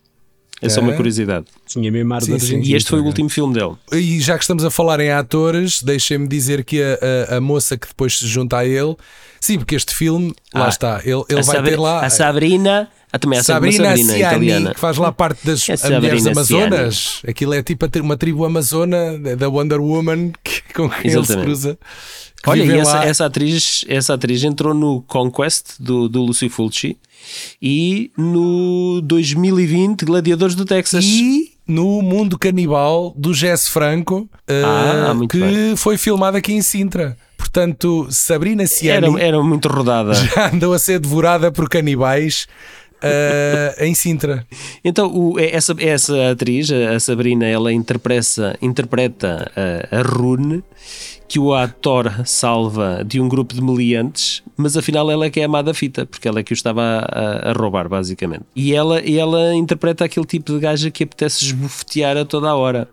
[0.61, 0.83] É só É?
[0.83, 1.47] uma curiosidade.
[1.69, 2.61] Tinha mesmo ar Sim, sim.
[2.63, 3.75] E este foi o último filme dele.
[3.93, 7.77] E já que estamos a falar em atores, deixem-me dizer que a, a, a moça
[7.79, 8.97] que depois se junta a ele,
[9.41, 12.11] sim, porque este filme, lá Ah, está, ele, ele a, vai Sabri- ter lá a
[12.11, 14.75] Sabrina, ah, também há uma Sabrina Sabrina Ciani, italiana.
[14.75, 17.23] que faz lá parte das É mulheres Sabrina amazonas.
[17.29, 21.19] Aquilo é tipo a uma tribo amazona da Wonder Woman que, com quem ele se
[21.19, 21.45] Exatamente.
[21.45, 21.79] cruza.
[22.43, 23.05] que Olha, e essa, lá.
[23.05, 26.97] essa, atriz, essa atriz entrou no Conquest do, do Lucio Fulci
[27.61, 31.05] e no 2020 Gladiadores do Texas.
[31.05, 35.77] E no Mundo Canibal do Jess Franco, eh, Ah, que bem.
[35.77, 37.17] foi filmado aqui em Sintra.
[37.37, 40.13] Portanto, Sabrina Ciani Era, era muito rodada.
[40.35, 42.47] já andou a ser devorada por canibais
[43.03, 44.47] eh, em Sintra.
[44.85, 49.51] Então, o- essa, essa atriz, a a Sabrina, ela interpreta, interpreta
[49.91, 50.63] a, a Rune,
[51.29, 55.43] que o ator salva de um grupo de meliantes, mas afinal ela é que é
[55.43, 58.45] a amada fita, porque ela é que o estava a, a roubar, basicamente.
[58.57, 62.89] E ela, ela interpreta aquele tipo de gaja que apetece esbofetear a toda a hora.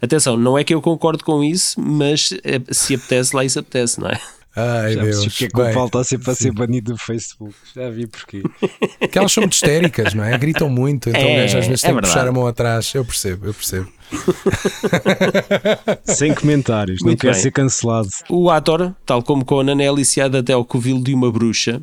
[0.00, 4.00] Atenção, não é que eu concordo com isso, mas eh, se apetece, lá isso apetece,
[4.00, 4.20] não é?
[4.54, 5.24] Ai Já Deus.
[5.24, 7.54] porque é que o Paulo está sempre a ser banido do Facebook.
[7.74, 8.42] Já vi porquê.
[9.10, 10.36] que elas são muito histéricas, não é?
[10.36, 12.92] Gritam muito, então É, o gajo às vezes é tem que puxar a mão atrás.
[12.94, 13.90] Eu percebo, eu percebo.
[16.04, 18.08] Sem comentários, não quer ser cancelado.
[18.28, 21.80] O ator, tal como Conan, é aliciado até ao covil de uma bruxa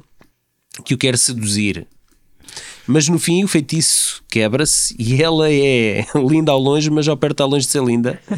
[0.86, 1.88] que o quer seduzir.
[2.92, 7.34] Mas no fim o feitiço quebra-se e ela é linda ao longe, mas ao perto
[7.34, 8.20] está longe de ser linda.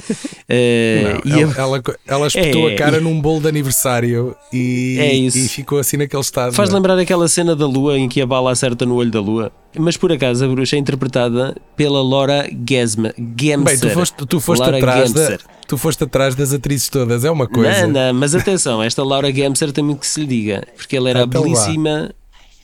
[0.53, 4.35] Eh, Não, e ela, ela, ela espetou É, a cara e- num bolo de aniversário
[4.51, 5.37] e, É isso.
[5.37, 6.51] e ficou assim naquele estado.
[6.51, 6.79] faz não é?
[6.79, 9.49] lembrar aquela cena da lua em que a bala acerta no olho da lua.
[9.79, 13.63] Mas por acaso a bruxa é interpretada pela Laura Gesma, Gemser.
[13.63, 17.31] Bem, tu foste, tu foste Laura atrás da, tu foste atrás das atrizes todas, é
[17.31, 17.87] uma coisa.
[17.87, 21.09] Não, não, mas atenção, esta Laura Gemser tem muito que se lhe diga, porque ela
[21.09, 22.13] era Então a belíssima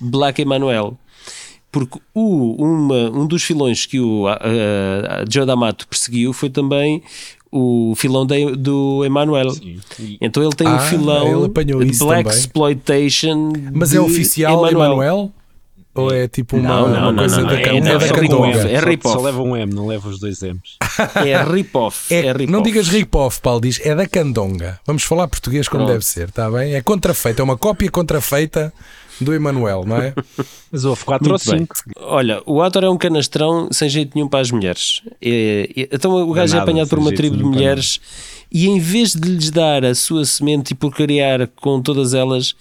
[0.01, 0.97] Black Emanuel.
[1.71, 7.03] Porque o, uma- um dos filões que o ah, Joe D'Amato perseguiu foi também
[7.51, 9.51] o filão de- do Emanuel.
[10.21, 12.39] Então ele tem Ah, um filão ele apanhou de Black também.
[12.39, 13.53] Exploitation.
[13.73, 15.31] Mas de é oficial Emanuel?
[15.95, 17.97] Ou é tipo uma, Não, não, uma não, coisa não, da, é- não, é é
[17.97, 18.45] da só candonga?
[18.51, 19.17] rip-off, é só, rip-off.
[19.17, 20.77] só leva um M, não leva os dois M's.
[21.25, 22.13] É rip-off.
[22.13, 22.51] É, É, rip-off.
[22.51, 24.79] não digas rip-off, Paulo, diz é da candonga.
[24.85, 25.93] Vamos falar português como Pronto.
[25.93, 26.75] deve ser, está bem?
[26.75, 28.71] É contrafeita, é uma cópia contrafeita
[29.19, 30.13] do Emanuel, não é?
[30.71, 31.59] Mas houve 4 ou Muito bem.
[31.59, 31.75] 5.
[32.01, 35.01] Olha, o ator é um canastrão sem jeito nenhum para as mulheres.
[35.21, 37.99] É- é- então o gajo é nada, apanhado por uma tribo de mulheres
[38.51, 42.55] e em vez de lhes dar a sua semente e porcariar com todas elas.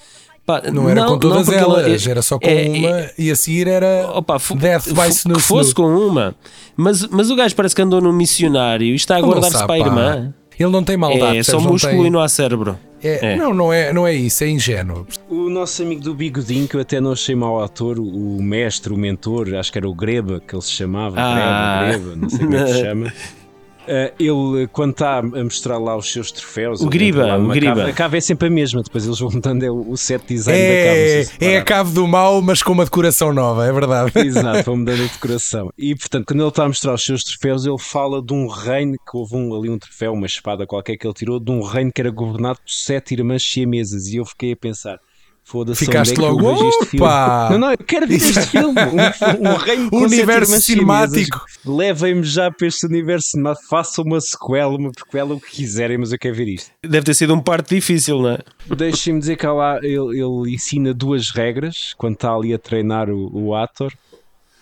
[0.47, 3.31] pá, Não era com todas porque ela- elas, era só com é- uma é- e
[3.33, 6.37] a seguir era Opa, Death by Snoo que fosse com uma,
[6.77, 9.65] mas, mas o gajo parece que andou num missionário e está a não guardar-se para
[9.65, 9.79] a pá.
[9.79, 10.35] irmã.
[10.59, 12.79] Ele não tem maldade, É só músculo tem- e não há cérebro.
[13.03, 13.37] É, É.
[13.37, 15.07] Não, não é, não é isso, é ingênuo.
[15.29, 18.97] O nosso amigo do Bigodinho, que eu até não achei mau ator, o mestre, o
[18.97, 21.85] mentor, acho que era o Greba, que ele se chamava, Ah.
[21.89, 23.13] Greba, Greba, não sei como é que se chama.
[23.89, 27.77] Ah, ele, quando está a mostrar lá os seus troféus, O Griba, o Griba.
[27.77, 27.91] cave.
[27.91, 30.61] a cave é sempre a mesma, depois eles vão mudando é o o set design
[30.61, 31.31] da cave.
[31.41, 34.13] É, é a cave do mal, mas com uma decoração nova, é verdade.
[34.19, 35.71] Exato, vão mudando a decoração.
[35.79, 38.95] E portanto, quando ele está a mostrar os seus troféus, ele fala de um reino
[38.95, 41.93] que houve um, ali um troféu, uma espada qualquer que ele tirou, de um reino
[41.93, 44.09] que era governado por sete irmãs siamesas.
[44.09, 44.99] E eu fiquei a pensar.
[45.49, 47.07] Foda-se, Ficaste onde é logo, vejo este filme?
[47.07, 47.49] opa!
[47.53, 48.75] Não, não, eu quero ver este filme.
[48.81, 51.47] Um, um reino Universo cinemático.
[51.65, 53.69] Levem-me já para este universo cinemático.
[53.69, 56.73] Façam uma sequela, uma prequela, o que quiserem, mas eu quero ver isto.
[56.83, 58.39] Deve ter sido um parto difícil, não é?
[58.77, 63.31] Deixem-me dizer que lá ele, ele ensina duas regras quando está ali a treinar o,
[63.33, 63.93] o ator.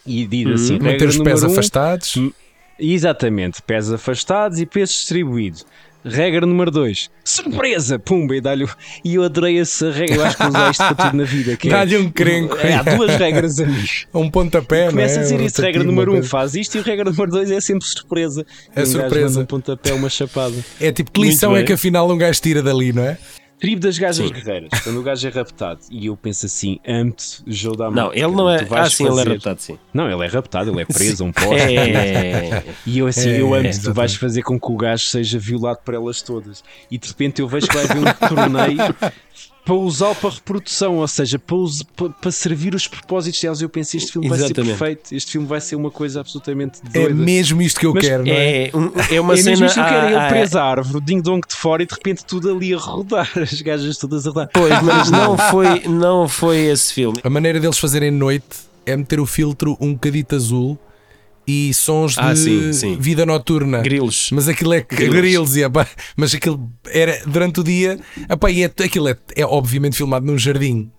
[0.07, 2.15] E diz assim: Manter os pés um, afastados.
[2.79, 5.65] Exatamente, pés afastados e pesos distribuídos.
[6.05, 7.99] Regra número 2, surpresa!
[7.99, 8.37] Pumba!
[8.37, 8.67] E, dá-lhe
[9.03, 10.17] e eu adorei essa regra.
[10.17, 11.57] Eu acho que usar isto para tudo na vida.
[11.57, 12.57] que é- Dá-lhe um crenco.
[12.59, 14.07] É, há duas regras, amigos.
[14.15, 15.25] Um pontapé, Começa não a é?
[15.25, 15.63] dizer isso.
[15.63, 18.45] Regra número 1 uma um, faz isto e regra número 2 é sempre surpresa.
[18.77, 19.41] É um surpresa.
[19.41, 20.55] Um pontapé, uma chapada.
[20.81, 23.17] É tipo, que lição é que afinal um gajo tira dali, não é?
[23.65, 24.69] Tribo das gajas guerreiras.
[24.83, 28.51] Quando o gajo é raptado e eu penso assim, amo-te, Joe da Não, ele não
[28.51, 28.67] é.
[28.71, 29.79] Ah, sim, ele é raptado, sim.
[29.93, 31.55] Não, ele é raptado, ele é preso um poste.
[31.55, 32.63] É.
[32.87, 35.39] E eu assim, É, eu amo que tu vais fazer com que o gajo seja
[35.39, 36.63] violado por elas todas.
[36.91, 38.95] E de repente eu vejo que vai haver um torneio
[39.65, 43.61] para usá-lo para reprodução, ou seja, para, para, servir os propósitos deles.
[43.63, 44.79] Eu pensei, este filme vai ser Exatamente.
[44.79, 47.15] perfeito, este filme vai ser uma coisa absolutamente É doida.
[47.15, 48.65] mesmo isto que eu Mas quero, não é?
[48.65, 48.71] É,
[49.11, 49.67] é uma é mesmo cena.
[49.67, 51.87] isto que eu quero, ah, ele ah, preso à árvore, o ding-dong de fora e
[51.87, 54.51] de repente tudo ali a rodar, as gajas todas a rodar.
[54.53, 57.19] Pois, mas não foi, não foi esse filme.
[57.25, 58.45] A maneira deles fazerem noite
[58.85, 60.79] é meter o filtro um bocadito azul
[61.47, 62.97] e sons de Ah, sim, sim.
[62.99, 63.81] vida noturna.
[63.83, 64.31] Grilos.
[64.33, 65.15] Mas aquilo é Grilos.
[65.15, 67.99] grilos, e, epá, mas aquilo era durante o dia.
[68.31, 70.91] Epá, e é, aquilo é, é obviamente filmado num jardim,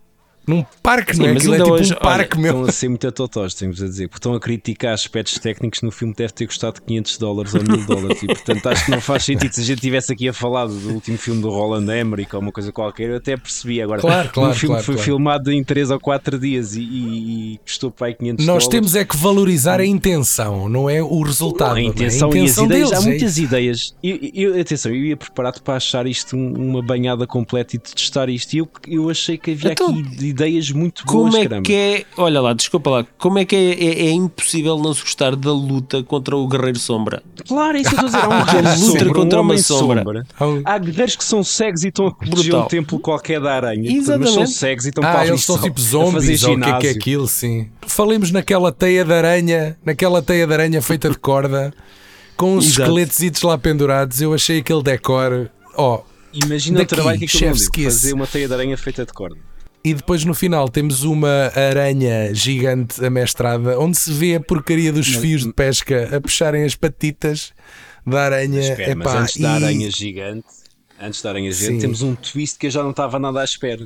[0.48, 1.34] num parque, Sim, não é?
[1.34, 2.52] mas Aquilo é ainda tipo hoje, um parque, meu.
[2.54, 5.92] Estão a ser muito atotós, temos a dizer, porque estão a criticar aspectos técnicos no
[5.92, 8.24] filme deve ter custado 500 dólares ou 1000 dólares.
[8.24, 9.52] E portanto acho que não faz sentido.
[9.54, 12.52] Se a gente estivesse aqui a falar do último filme do Roland Emmerich ou uma
[12.52, 13.82] coisa qualquer, eu até percebi.
[13.82, 15.06] Agora, Claro, claro, um filme claro, que foi claro.
[15.06, 18.68] filmado em 3 ou 4 dias e, e- e custou para aí 500 Nós dólares.
[18.70, 21.76] temos é que valorizar a intenção, não é o resultado.
[21.76, 21.84] a é?
[21.84, 23.42] intenção, a e as ideias, deles, há é muitas isso.
[23.44, 23.96] ideias.
[24.04, 28.30] Eu, eu- atenção, eu ia preparado para achar isto um- uma banhada completa e testar
[28.30, 28.54] isto.
[28.54, 30.04] E eu, eu achei que havia Então, aqui
[30.36, 31.32] ideias muito boas.
[31.32, 31.64] Como é caramba.
[31.64, 32.06] que é.
[32.18, 33.06] Olha lá, desculpa lá.
[33.18, 36.78] Como é que é, é, é impossível não se gostar da luta contra o Guerreiro
[36.78, 37.24] Sombra?
[37.48, 38.58] Claro, é isso que eu estou a dizer.
[38.58, 40.04] Há um Luta guerreiro sombra, contra um uma homem sombra.
[40.04, 40.28] sombra.
[40.66, 43.84] Há guerreiros que são cegos e estão a proteger um templo qualquer da aranha.
[43.84, 44.34] Mas Exatamente.
[44.34, 46.88] são cegos e estão Ah, para eles são tipo zombies, ou o que é que
[46.88, 47.70] é aquilo, sim.
[47.88, 51.74] Falemos naquela teia de aranha, naquela teia de aranha feita de corda,
[52.36, 52.82] com Exato.
[52.82, 54.22] esqueletos lá pendurados.
[54.22, 55.50] Eu achei aquele decor.
[55.78, 56.00] Oh,
[56.34, 57.56] Imagina Daqui, o trabalho que aquilo.
[57.86, 59.38] Fazer uma teia de aranha feita de corda.
[59.86, 65.14] E depois no final temos uma aranha gigante amestrada onde se vê a porcaria dos
[65.14, 67.54] fios de pesca a puxarem as patitas
[68.06, 68.62] da aranha.
[68.62, 70.48] Espera, mas Epá, antes da e- aranha gigante,
[71.00, 71.80] antes da aranha gigante, Sim.
[71.82, 73.86] temos um twist que eu já não estava nada à espera.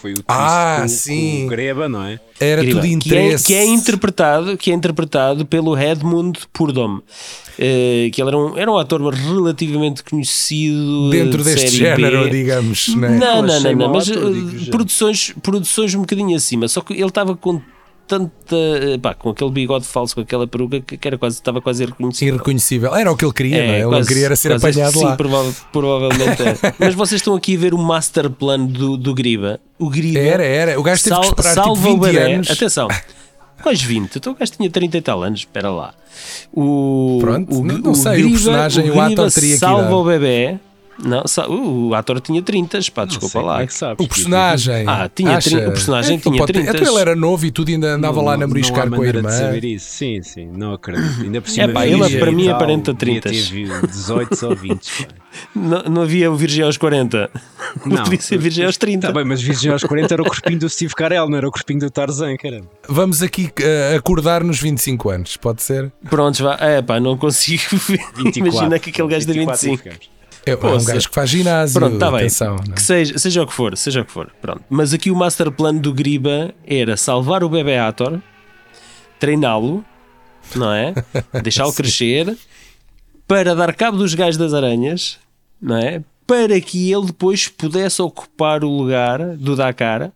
[0.00, 1.40] Foi o twist Ah, com, sim.
[1.40, 2.18] com o Greba, não é?
[2.38, 2.80] Era Incrível.
[2.82, 3.44] tudo que, é, interesse.
[3.46, 7.00] que é interpretado que é interpretado pelo Edmund Purdom
[7.58, 12.30] eh, que ele era um, era um ator relativamente conhecido dentro de deste género, B.
[12.30, 12.88] digamos.
[12.88, 13.10] Não,
[13.42, 14.70] não, achei não, não, mau mas eh, digo já.
[14.70, 16.66] produções, produções um bocadinho acima.
[16.68, 17.60] Só que ele estava com
[18.10, 18.56] tanta.
[18.56, 21.84] eh, pá, com aquele bigode falso, com aquela peruca que que era quase, estava quase
[21.84, 22.34] irreconhecível.
[22.34, 22.94] Irreconhecível.
[22.94, 23.74] Era o que ele queria, não é?
[23.76, 25.16] Ele não quase- queria era ser quase- apanhado sim, lá.
[25.16, 26.56] prova- provavelmente é.
[26.78, 29.60] Mas vocês estão aqui a ver o master plan do, do Griba.
[29.78, 30.80] O Griba Era, era.
[30.80, 32.32] O gajo teve que sal- esperar tipo salva 20 o bebé.
[32.34, 32.50] anos.
[32.50, 32.88] Atenção,
[33.62, 34.16] quais 20?
[34.16, 35.94] Então o gajo tinha 30 e tal anos, espera lá.
[36.52, 40.58] O, Pronto, o, não- não sei, o personagem, o ator teria que salva o bebé.
[41.02, 43.62] Não, uh, o ator tinha 30, pá, desculpa lá.
[43.62, 44.04] é que sabes?
[44.04, 44.84] O personagem.
[44.86, 45.50] Ah, tinha acha?
[45.50, 46.76] 30 o personagem Então tinha pode ter- 30.
[46.78, 48.96] Então ele era novo e tudo ainda andava Não- lá a não- namoriscar não há
[48.96, 49.28] com a irmã.
[49.30, 49.86] De saber isso.
[49.90, 51.22] Sim, sim, não acredito.
[51.22, 53.30] Ainda por cima, É pá, ele para mim aparenta devia 30.
[53.30, 54.90] ter 18 ou 20.
[55.06, 55.14] pá.
[55.54, 57.30] Não, não havia o Virgem aos 40.
[57.86, 59.06] Não, podia ser Virgem aos 30.
[59.06, 61.50] Tá bem, mas Virgem aos 40 era o corpinho do Steve Carell, não era o
[61.52, 62.66] corpinho do Tarzan, caramba.
[62.88, 65.90] Vamos aqui eh, acordar nos 25 anos, pode ser?
[66.10, 66.56] Prontos, vá.
[66.60, 68.00] É pá, não consigo ver.
[68.16, 68.38] 24.
[68.38, 69.82] Imagina que aquele gajo de 24 25.
[69.82, 70.19] ficamos.
[70.46, 71.78] É, é um gajo que faz ginásio.
[71.78, 72.20] Pronto, está bem.
[72.20, 72.72] atenção, é?
[72.72, 74.30] Que seja, seja o que for, seja o que for.
[74.40, 74.62] Pronto.
[74.68, 78.20] Mas aqui o master plan do Griba era salvar o bebê Ator,
[79.18, 79.84] treiná-lo,
[80.54, 80.94] não é?
[81.42, 82.36] Deixá-lo crescer,
[83.26, 85.18] para dar cabo dos gajos das aranhas,
[85.60, 86.02] não é?
[86.26, 90.12] Para que ele depois pudesse ocupar o lugar do Dakar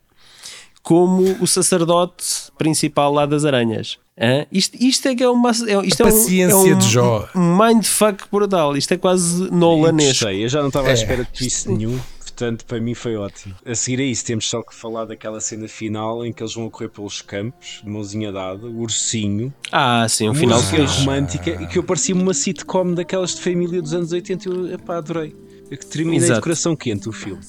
[0.82, 2.24] como o sacerdote
[2.58, 3.98] principal lá das aranhas.
[4.20, 4.46] Hã?
[4.52, 5.50] Isto, isto é que é uma.
[5.50, 7.28] É, isto A é um- paciência é um, de Jó.
[7.34, 8.76] Um mindfuck brutal.
[8.76, 10.24] Isto é quase nolanesco.
[10.24, 10.94] Gostei, eu já não estava à É.
[10.94, 13.56] espera de twist nenhum, portanto para mim foi ótimo.
[13.66, 16.70] A seguir a isso temos só que falar daquela cena final em que eles vão
[16.70, 20.90] correr pelos campos, de mãozinha dada, o ursinho, Ah, sim, o final música fez.
[20.98, 24.74] romântica e que eu parecia uma sitcom daquelas de família dos anos 80 e eu
[24.74, 25.34] epá, adorei.
[25.68, 26.34] Eu que terminei Exato.
[26.34, 27.40] de coração quente o filme.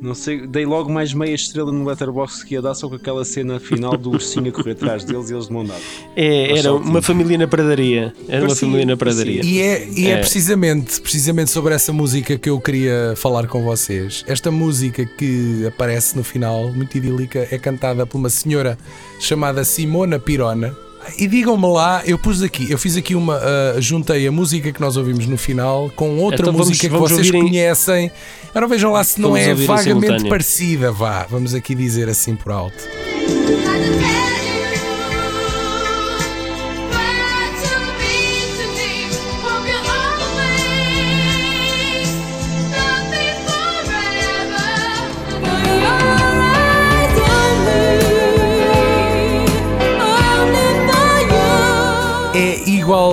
[0.00, 3.24] Não sei, dei logo mais meia estrela no Letterboxd que ia dar só com aquela
[3.24, 5.80] cena final do ursinho a correr atrás deles e eles de mão dada.
[6.14, 7.02] É, era uma tinha.
[7.02, 8.14] família na pradaria.
[8.28, 9.44] Era uma família na pradaria.
[9.44, 10.10] E é, e é.
[10.10, 10.16] É.
[10.18, 14.24] precisamente, precisamente sobre essa música que eu queria falar com vocês.
[14.26, 18.78] Esta música que aparece no final, muito idílica, é cantada por uma senhora
[19.18, 20.87] chamada Simona Pirona.
[21.16, 24.80] E digam-me lá, eu pus aqui, eu fiz aqui uma, ah, juntei a música que
[24.80, 28.10] nós ouvimos no final com outra Então vamos- música vamos que vocês ouvir em- conhecem.
[28.50, 31.26] Agora vejam lá se não Vamos é vagamente parecida, vá.
[31.30, 32.76] Vamos aqui dizer assim por alto.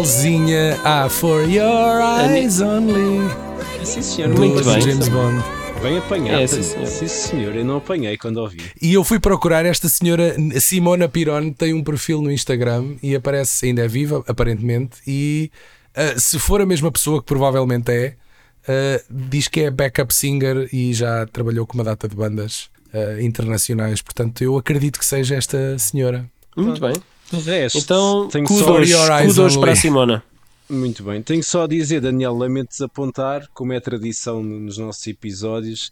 [0.05, 3.27] Igualzinha a For Your Eyes Only
[3.83, 4.79] Sim senhor, do Muito bem.
[4.79, 5.43] James Bond.
[5.81, 6.41] Bem apanhado.
[6.41, 6.85] É, sim, senhor.
[6.85, 8.61] sim senhor, eu não apanhei quando ouvi.
[8.79, 13.65] E eu fui procurar esta senhora Simona Pirone, tem um perfil no Instagram e aparece,
[13.65, 14.97] ainda é viva, aparentemente.
[15.07, 15.51] E
[15.95, 18.15] ah, se for a mesma pessoa, que provavelmente é,
[18.67, 22.69] ah, diz que é backup singer e já trabalhou com uma data de bandas.
[22.93, 24.01] uh, internacionais.
[24.01, 26.29] Portanto, eu acredito que seja esta senhora.
[26.55, 26.93] Muito bem.
[27.31, 29.59] De resto, Então, tenho kudos, só- your eyes kudos only.
[29.59, 30.23] para a Simona.
[30.69, 31.21] Muito bem.
[31.21, 35.91] Tenho só a dizer, Daniel, lamento desapontar, como é tradição nos nossos episódios,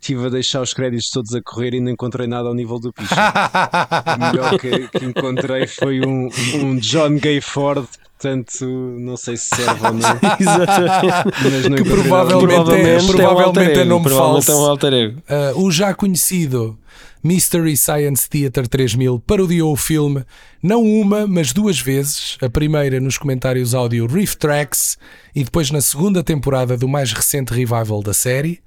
[0.00, 2.92] estive a deixar os créditos todos a correr e não encontrei nada ao nível do
[2.92, 3.14] picho.
[3.14, 7.86] o melhor que, que encontrei foi um, um John Gay Ford,
[8.18, 10.08] portanto, não sei se serve ou não.
[10.38, 11.42] Exatamente.
[11.42, 12.78] Mas não Que encontrei provavelmente nada.
[12.78, 14.50] é- um provavelmente alter é ego, nome provavelmente falso.
[14.60, 15.22] é um alter ego.
[15.56, 16.78] Uh, o já conhecido
[17.22, 20.24] Mystery Science Theater 3000 parodiou o filme
[20.62, 22.38] não uma, mas duas vezes.
[22.40, 24.96] A primeira nos comentários áudio Riff Tracks
[25.34, 28.60] e depois na segunda temporada do mais recente revival da série,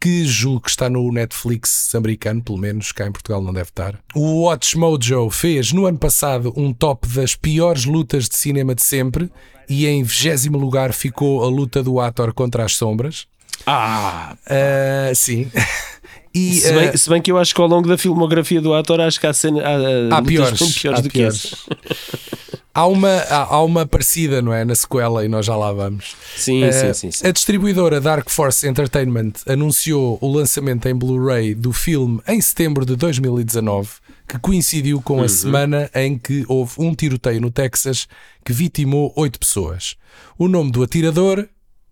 [0.00, 3.98] que julgo que está no Netflix americano, pelo menos cá em Portugal não deve estar.
[4.14, 8.82] O Watch Mojo fez no ano passado um top das piores lutas de cinema de
[8.82, 9.30] sempre
[9.68, 13.26] e em 20 lugar ficou a luta do Ator contra as sombras.
[13.66, 15.50] Ah, Uh, sim.
[16.34, 18.74] E, se bem, uh, se bem que eu acho que ao longo da filmografia do
[18.74, 19.72] ator, acho que há, cena, há,
[20.16, 21.40] Há lutas piores, piores há do piores.
[21.42, 22.18] que essa.
[22.74, 24.64] Há uma, há, há uma parecida, não é?
[24.64, 26.14] Na sequela, e nós já lá vamos.
[26.36, 27.26] Sim, Eh, sim, sim, sim.
[27.26, 32.94] A distribuidora Dark Force Entertainment anunciou o lançamento em Blu-ray do filme em setembro de
[32.94, 33.88] 2019,
[34.28, 35.24] que coincidiu com Uhum.
[35.24, 38.06] a semana em que houve um tiroteio no Texas
[38.44, 39.96] que vitimou oito pessoas.
[40.38, 41.48] O nome do atirador,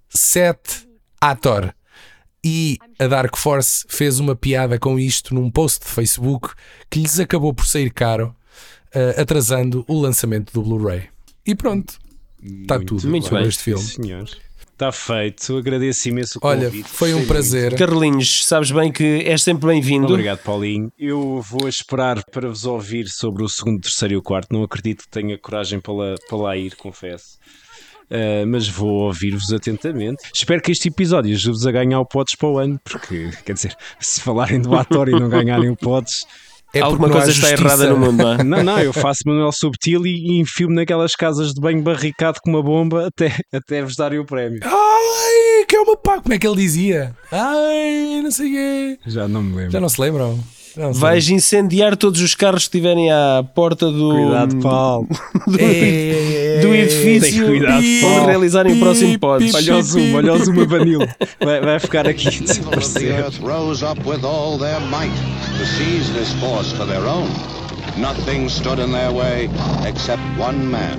[0.09, 0.87] Seth
[1.21, 1.75] Ator.
[2.49, 6.51] E a Dark Force fez uma piada com isto num post de Facebook
[6.89, 8.33] que lhes acabou por sair caro,
[8.95, 11.09] eh, atrasando o lançamento do Blu-ray.
[11.45, 11.99] E pronto,
[12.41, 13.49] está tudo muito sobre bem.
[13.49, 13.83] este filme.
[13.83, 14.29] Senhor.
[14.73, 16.89] Está feito, agradeço imenso o Olha, convite.
[16.89, 17.75] foi um prazer.
[17.75, 20.13] Carlinhos, sabes bem que és sempre bem-vindo.
[20.13, 20.93] Obrigado, Paulinho.
[20.97, 24.53] Eu vou esperar para vos ouvir sobre o segundo, terceiro e o quarto.
[24.53, 27.39] Não acredito que tenha coragem para lá, para lá ir, confesso.
[28.11, 30.23] Uh, mas vou ouvir-vos atentamente.
[30.33, 33.77] Espero que este episódio ajude-vos a ganhar o Pods para o ano, porque, quer dizer,
[33.99, 36.25] se falarem do ator e não ganharem o Pods,
[36.75, 38.45] É Alguma coisa está errada no mundo, não é?
[38.45, 42.51] não, não, eu faço Manuel Subtil e, e enfio-me naquelas casas de banho barricado com
[42.51, 44.61] uma bomba até, até vos darem o prémio.
[44.63, 47.17] Ai, que é uma pá, como é que ele dizia?
[47.33, 48.99] Ai, não sei o quê.
[49.07, 49.71] Já não me lembro.
[49.73, 50.39] Já não se lembram?
[50.77, 55.09] Não Vais incendiar todos os carros que estiverem à porta do, Cuidado, Paulo.
[55.47, 58.27] do, do edifício Tem cuidado, Paulo.
[58.27, 61.09] realizarem o próximo pi, Olha o zoom, olha o zoom a Vanilo.
[61.41, 65.13] Vai, vai ficar aqui the earth rose up with all their might
[65.59, 67.29] to seize this force for their own.
[67.99, 69.49] Nothing stood in their way
[69.85, 70.99] except one man.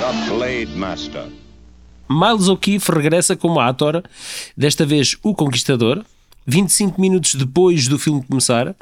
[0.00, 1.28] The Blade Master.
[2.08, 4.02] Miles O'Keefe regressa como ator,
[4.56, 6.04] desta vez o Conquistador,
[6.46, 8.74] 25 minutos depois do filme começar,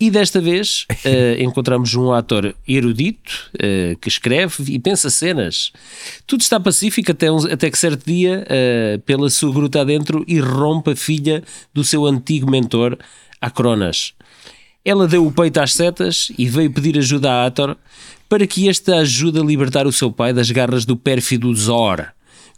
[0.00, 5.72] e desta vez eh, encontramos um ator erudito eh, que escreve e pensa cenas.
[6.26, 10.92] Tudo está pacífico até, um- até que certo dia, eh, pela sua gruta adentro, irrompe
[10.92, 12.96] a filha do seu antigo mentor,
[13.40, 14.14] Acronas.
[14.84, 17.76] Ela deu o peito às setas e veio pedir ajuda a Ator
[18.28, 22.06] para que este a ajude a libertar o seu pai das garras do pérfido Zor,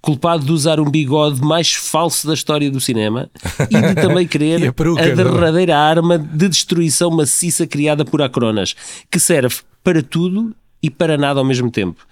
[0.05, 3.31] culpado de usar um bigode mais falso da história do cinema
[3.71, 5.15] e de também querer a peruca, a não é?
[5.17, 8.77] derradeira arma de destruição maciça criada por Acronas,
[9.11, 12.07] que serve para tudo e para nada ao mesmo tempo.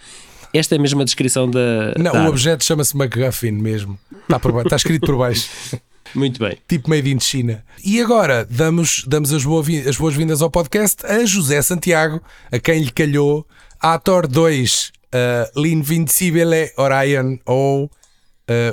[0.55, 1.93] Esta é a mesma descrição da.
[1.99, 3.99] Não, da o objeto chama-se McGuffin mesmo.
[4.23, 5.49] Está, por baixo, está escrito por baixo.
[6.15, 6.57] Muito bem.
[6.69, 7.63] Tipo made in China.
[7.85, 12.83] E agora damos, damos as, boa- as boas-vindas ao podcast a José Santiago, a quem
[12.83, 13.47] lhe calhou
[13.81, 17.91] Ator 2, uh, L'Invincibile Orion ou uh,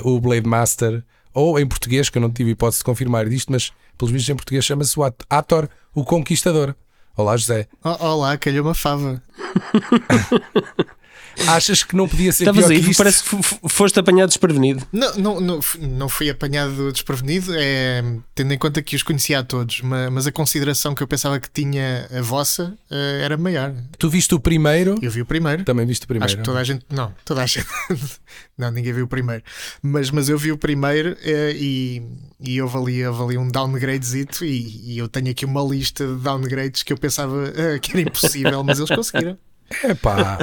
[0.08, 3.72] o Blade Master, ou em português, que eu não tive hipótese de confirmar disto, mas
[3.96, 6.74] pelos vistos em português chama-se o At- Ator, o Conquistador.
[7.16, 7.68] Olá, José.
[7.84, 9.22] Oh, olá, calhou uma fava.
[11.48, 12.98] Achas que não podia ser Estavas pior aí, que isto?
[12.98, 14.86] parece que foste apanhado desprevenido.
[14.92, 18.02] Não, não, não, não fui apanhado desprevenido, é,
[18.34, 21.40] tendo em conta que os conhecia a todos, ma- mas, a consideração que eu pensava
[21.40, 23.74] que tinha a vossa eh, era maior.
[23.98, 24.96] Tu viste o primeiro?
[25.02, 25.64] Eu vi o primeiro.
[25.64, 26.26] Também viste o primeiro.
[26.26, 26.84] Acho que toda a gente.
[26.90, 27.66] Não, toda a gente.
[28.56, 29.42] não, ninguém viu o primeiro.
[29.82, 32.02] Mas, mas eu vi o primeiro eh, e,
[32.40, 34.44] e houve ali, houve ali um downgradezito.
[34.44, 38.02] E, e eu tenho aqui uma lista de downgrades que eu pensava eh, que era
[38.02, 39.36] impossível, mas eles conseguiram.
[39.84, 40.38] É pá,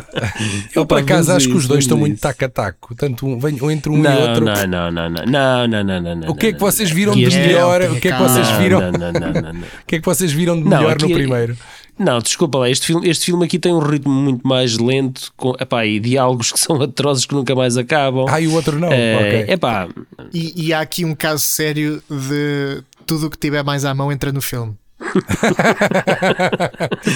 [0.73, 2.95] eu por acaso acho que os dois estão muito taco a taco.
[2.95, 4.45] Tanto um, vem, entre um e outro.
[4.45, 7.81] Não, não, não, não, não, não, não, O que é que vocês viram de melhor?
[7.91, 8.79] O que é que vocês viram?
[8.79, 11.57] O que é que vocês viram de melhor no primeiro?
[11.99, 15.55] Não, desculpa lá, este filme, este filme aqui tem um ritmo muito mais lento com,
[15.59, 18.27] epá, e diálogos que são atrozes que nunca mais acabam.
[18.29, 18.91] Ah, e o outro não.
[18.91, 19.53] É, okay.
[19.53, 19.89] epá.
[20.31, 24.11] E, e há aqui um caso sério de tudo o que tiver mais à mão
[24.11, 24.75] entra no filme.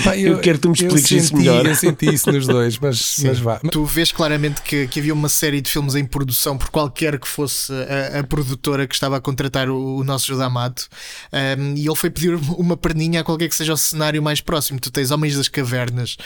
[0.04, 1.66] Pá, Eu quero que tu me expliques isso melhor.
[1.66, 3.60] Eu senti isso nos dois, mas, mas vá.
[3.60, 7.28] Tu vês claramente que, que havia uma série de filmes em produção por qualquer que
[7.28, 10.88] fosse a, a produtora que estava a contratar o, o nosso José Amato
[11.34, 14.80] um, e ele foi pedir uma perninha a qualquer que seja o cenário mais próximo.
[14.80, 16.18] Tu tens Homens das Cavernas,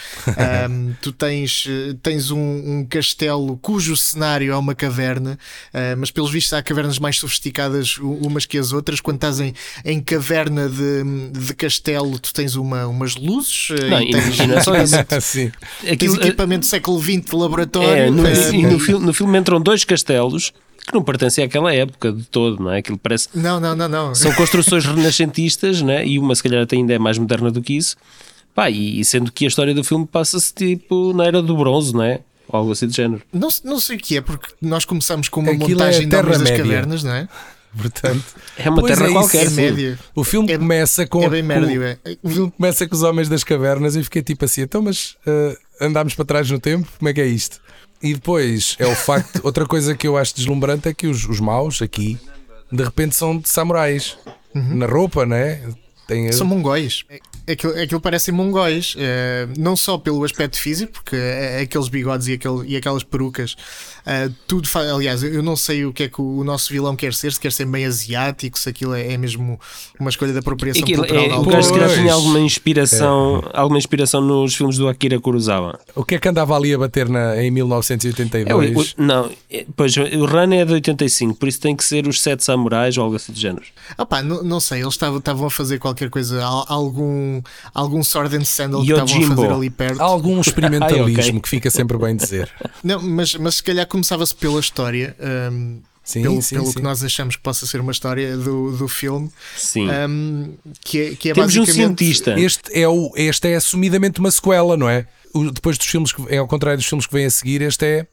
[0.69, 5.37] um, tu tens, eh, tens um, um castelo cujo cenário é uma caverna,
[5.73, 8.99] uh, mas pelos vistos há cavernas mais sofisticadas umas que as outras.
[8.99, 9.53] Quando estás em,
[9.83, 14.39] em caverna de, de castelo, tu tens uma, umas luzes eh, Não, e e- tens
[14.39, 14.95] e não é só isso.
[15.21, 15.51] Sim.
[15.81, 17.89] Tens Aquilo, equipamento do século XX de laboratório.
[17.89, 20.51] é, no, e no, filme, no filme entram dois castelos
[20.87, 22.77] que não pertencem àquela época de todo, não é?
[22.77, 23.27] Aquilo parece.
[23.33, 24.15] Não, não, não, não.
[24.15, 26.05] São construções renascentistas, né?
[26.05, 27.95] e uma se calhar até ainda é mais moderna do que isso.
[28.53, 32.03] Pá, e sendo que a história do filme passa-se tipo na era do bronze, não
[32.03, 32.21] é?
[32.47, 33.21] Ou algo assim de género.
[33.33, 36.15] Não, não sei o que é, porque nós começamos com uma Aquilo montagem é de
[36.15, 36.51] Homens das.
[36.51, 37.27] Cavernas, não é?
[37.77, 38.23] Portanto,
[38.57, 39.45] É uma terra é isso, qualquer.
[39.45, 39.55] É sim.
[39.55, 39.99] média.
[40.15, 41.23] o filme É- começa com.
[41.23, 41.83] É bem com- médio.
[41.83, 41.97] É.
[42.23, 45.57] O filme começa com os homens das cavernas e fiquei tipo assim, então, mas eh,
[45.81, 47.59] andámos para trás no tempo, como é que é isto?
[48.01, 51.39] E depois é o facto, outra coisa que eu acho deslumbrante é que os, os
[51.39, 52.17] maus aqui
[52.71, 54.17] de repente são de samurais
[54.53, 55.61] na roupa, né?
[56.07, 57.03] Tem, São mongóis.
[57.09, 57.19] É-
[57.51, 62.27] Aquilo, aquilo parecem mongóis, eh, não só pelo aspecto físico, porque é- é aqueles bigodes
[62.27, 63.55] e, aquele, e aquelas perucas,
[64.05, 64.89] eh, tudo faz.
[64.89, 67.51] Aliás, eu não sei o que é que o nosso vilão quer ser, se quer
[67.51, 69.59] ser meio asiático, se aquilo é, é mesmo
[69.99, 71.99] uma escolha de apropriação Aquilo cultural é, de o gajo se calhar Pois.
[71.99, 75.79] tinha alguma inspiração, alguma inspiração nos filmes do Akira Kurosawa.
[75.95, 78.91] O que é que andava ali a bater na, em É, o- 1982?
[78.97, 82.21] o- não, é- pois o Run é de 85, por isso tem que ser os
[82.21, 83.65] Sete Samurais ou algo assim de género.
[83.97, 87.41] Ah pá, não, não sei, eles estavam a fazer qualquer coisa, al- algum,
[87.73, 89.35] algum Sword and Sandal que estavam a Yojimbo.
[89.41, 90.01] fazer ali perto.
[90.01, 91.39] Algum experimentalismo Ai, ok.
[91.41, 92.51] que fica sempre bem dizer.
[92.83, 95.15] Não, mas, mas se calhar começava-se pela história,
[95.51, 96.73] hum, Sim, pelo, sim, pelo sim.
[96.73, 99.87] que nós achamos que possa ser uma história do, do filme, Sim.
[99.89, 101.99] hum, que é, que é Temos um basicamente.
[102.03, 102.39] cientista.
[102.39, 105.07] Este é, o, este é assumidamente uma sequela, não é?
[105.33, 107.83] O- depois dos filmes, que, é ao contrário dos filmes que vêm a seguir, este
[107.85, 108.07] é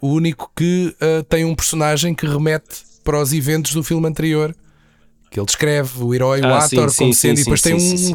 [0.00, 4.54] o único que ah, tem um personagem que remete para os eventos do filme anterior.
[5.30, 7.60] Que ele descreve o herói, o Ah, ator, sim, como sim, sendo, sim, e depois
[7.60, 8.12] sim, tem um sim, sim,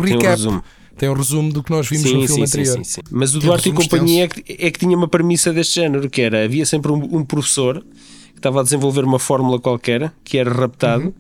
[1.00, 1.48] tem um resumo.
[1.48, 2.78] Um do que nós vimos no filme anterior.
[2.78, 3.02] sim, sim.
[3.10, 6.10] Mas o Tem Duarte e companhia é que, é que tinha uma premissa deste género,
[6.10, 7.82] que era, havia sempre um, um professor
[8.32, 11.14] que estava a desenvolver uma fórmula qualquer, que era raptado, Uhum.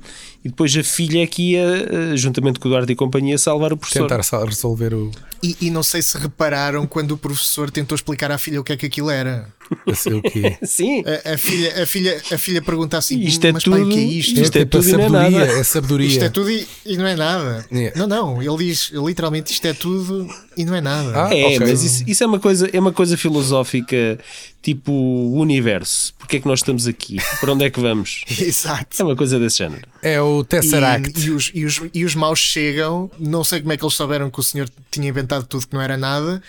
[0.46, 3.74] e depois a filha é que ia, eh, juntamente com o Duarte e companhia, salvar
[3.74, 4.08] o professor.
[4.08, 5.12] Tentar resolver o.
[5.44, 8.72] E, e não sei se repararam quando o professor tentou explicar à filha o que
[8.74, 9.50] é que aquilo era.
[9.86, 10.58] Eu sei o quê.
[10.64, 13.90] Sim, A, a filha, a, filha, a filha pergunta assim: Isto é Mas pai, o
[13.90, 14.40] que é tudo- isto?
[14.42, 15.40] Isto é tipo a tudo e não é sabedoria.
[15.46, 15.60] nada.
[15.60, 16.08] É sabedoria.
[16.08, 17.66] Isto é tudo e, e não é nada.
[17.72, 18.00] Yeah.
[18.00, 21.26] Não, não, ele diz literalmente isto é tudo e não é nada.
[21.26, 21.60] Ah, é, ok.
[21.62, 24.20] mas isso, isso é, uma coisa, é uma coisa filosófica,
[24.62, 26.14] tipo o universo.
[26.20, 27.18] Porque é que nós estamos aqui?
[27.40, 28.24] Para onde é que vamos?
[28.40, 29.02] Exato.
[29.02, 29.88] É uma coisa desse género.
[30.02, 31.20] É o Tesseract.
[31.20, 33.94] E, e os, e, os, e os maus chegam, não sei como é que eles
[33.96, 36.42] souberam que o senhor tinha inventado tudo que não era nada,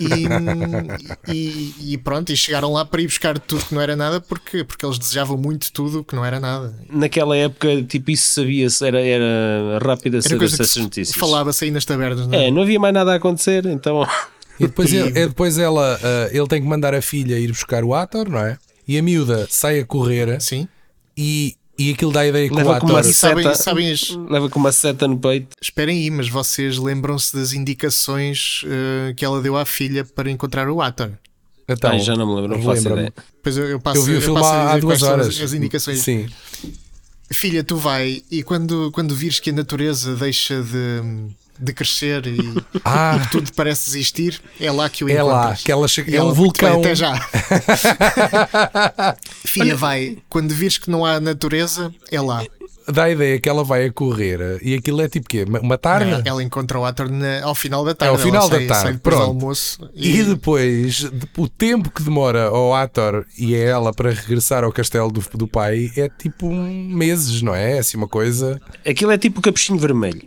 [0.00, 4.20] e, e, e pronto, e chegaram lá para ir buscar tudo que não era nada
[4.20, 6.74] porque, porque eles desejavam muito tudo que não era nada.
[6.90, 11.16] Naquela época, tipo, isso sabia-se, era, era rápido a Era saber essas notícias.
[11.16, 12.48] falava-se aí nas tabernas, não é?
[12.48, 14.06] É, não havia mais nada a acontecer, então.
[14.58, 17.84] E depois, ele, é depois ela, ah, ele tem que mandar a filha ir buscar
[17.84, 18.58] o ator, não é?
[18.86, 20.66] E a miúda sai a correr Sim.
[21.16, 23.10] e, e aquilo dá a ideia que Leva o com uma ator.
[23.10, 23.56] E sabem, Seta.
[23.56, 25.48] sabem as, Leva com uma seta no peito.
[25.60, 30.68] Esperem aí, mas vocês lembram-se das indicações eh, que ela deu à filha para encontrar
[30.70, 31.12] o ator?
[31.68, 33.12] Então, Ai, já não me lembro, não faço ideia.
[33.42, 35.28] Pois eu, eu passo, Eu vi o filme há, há duas horas.
[35.28, 35.98] As, as indicações.
[35.98, 36.26] Sim.
[37.30, 41.02] Filha, tu vai e quando, quando vires que a natureza deixa de,
[41.58, 42.38] de crescer e,
[42.84, 43.16] Ah.
[43.16, 45.62] e que tudo parece desistir, é lá que o É lá, encontras.
[45.62, 47.20] que ela chega- E é um ela, "Muito bem, vulcão." Até já.
[49.44, 50.18] Filha, vai.
[50.28, 52.44] Quando vires que não há natureza, é lá.
[52.90, 55.44] Dá a ideia que ela vai a correr e aquilo é tipo quê?
[55.60, 56.10] Uma tarde?
[56.10, 58.14] Ela, ela encontra o ator na- ao final da tarde.
[58.14, 59.28] É ao final Ela da sai- tarde, sai depois pronto.
[59.28, 64.64] almoço E depois, de- o tempo que demora ao ator e a ela para regressar
[64.64, 67.76] ao castelo do, do pai é tipo um meses, não é?
[67.76, 68.58] É assim uma coisa.
[68.88, 70.22] Aquilo é tipo o capuchinho vermelho.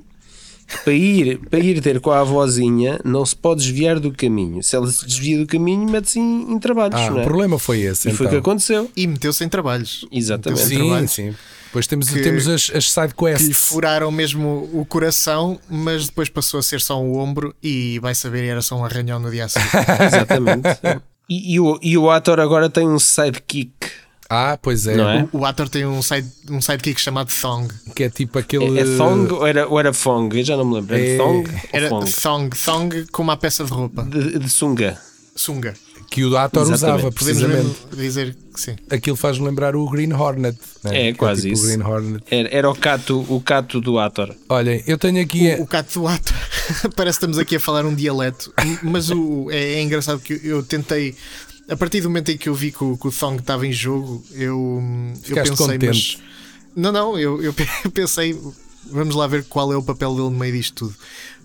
[0.83, 4.63] Para ir, para ir ter com a avózinha, não se pode desviar do caminho.
[4.63, 6.95] Se ela se desvia do caminho, mete-se em, em trabalhos.
[6.99, 7.21] Ah, não é?
[7.21, 8.09] o problema foi esse.
[8.09, 8.51] E foi o que então.
[8.51, 8.89] aconteceu.
[8.95, 10.05] E meteu-se em trabalhos.
[10.11, 10.65] Exatamente.
[10.65, 11.35] Sim, trabalhos sim.
[11.65, 16.27] Depois temos, Que- temos as, as side Que lhe furaram mesmo o coração, mas depois
[16.27, 19.45] passou a ser só um ombro e vai saber, era só um arranhão no dia
[19.45, 19.67] a seguir.
[20.05, 20.67] Exatamente.
[21.29, 23.71] E, e o, e o ator agora tem um sidekick,
[24.33, 24.95] Ah, pois é.
[24.95, 25.27] não é?
[25.33, 27.67] O ator tem um, side, um sidekick chamado Thong.
[27.93, 28.79] Que é tipo aquele.
[28.79, 30.37] É, é Thong ou era, ou era Fong?
[30.37, 30.95] Eu já não me lembro.
[30.95, 31.89] Era É- Thong Era?
[31.89, 34.03] Thong, Thong com uma peça de roupa.
[34.03, 34.97] De, de sunga.
[35.35, 35.73] Sunga.
[36.09, 36.75] que o ator Exatamente.
[36.75, 37.63] usava, Podemos precisamente.
[37.63, 38.75] mesmo dizer que sim.
[38.89, 40.57] Aquilo faz-me lembrar o Green Hornet.
[40.83, 41.07] né?
[41.07, 41.67] É, Que quase tipo o isso.
[41.67, 42.23] Green Hornet.
[42.29, 44.35] Era, era o, cato, o cato do ator.
[44.49, 45.55] Olhem, eu tenho aqui.
[45.57, 46.33] O, o cato do ato.
[46.95, 48.53] Parece que estamos aqui a falar um dialeto.
[48.83, 51.15] Mas o, é, é engraçado que eu tentei.
[51.71, 53.71] A partir do momento em que eu vi que o, que o Thong estava em
[53.71, 54.81] jogo, eu,
[55.15, 55.65] eu Ficaste pensei.
[55.67, 56.17] contente.
[56.19, 56.23] Mas,
[56.75, 57.53] não, não, eu, eu
[57.93, 58.37] pensei.
[58.91, 60.95] Vamos lá ver qual é o papel dele no meio disto tudo.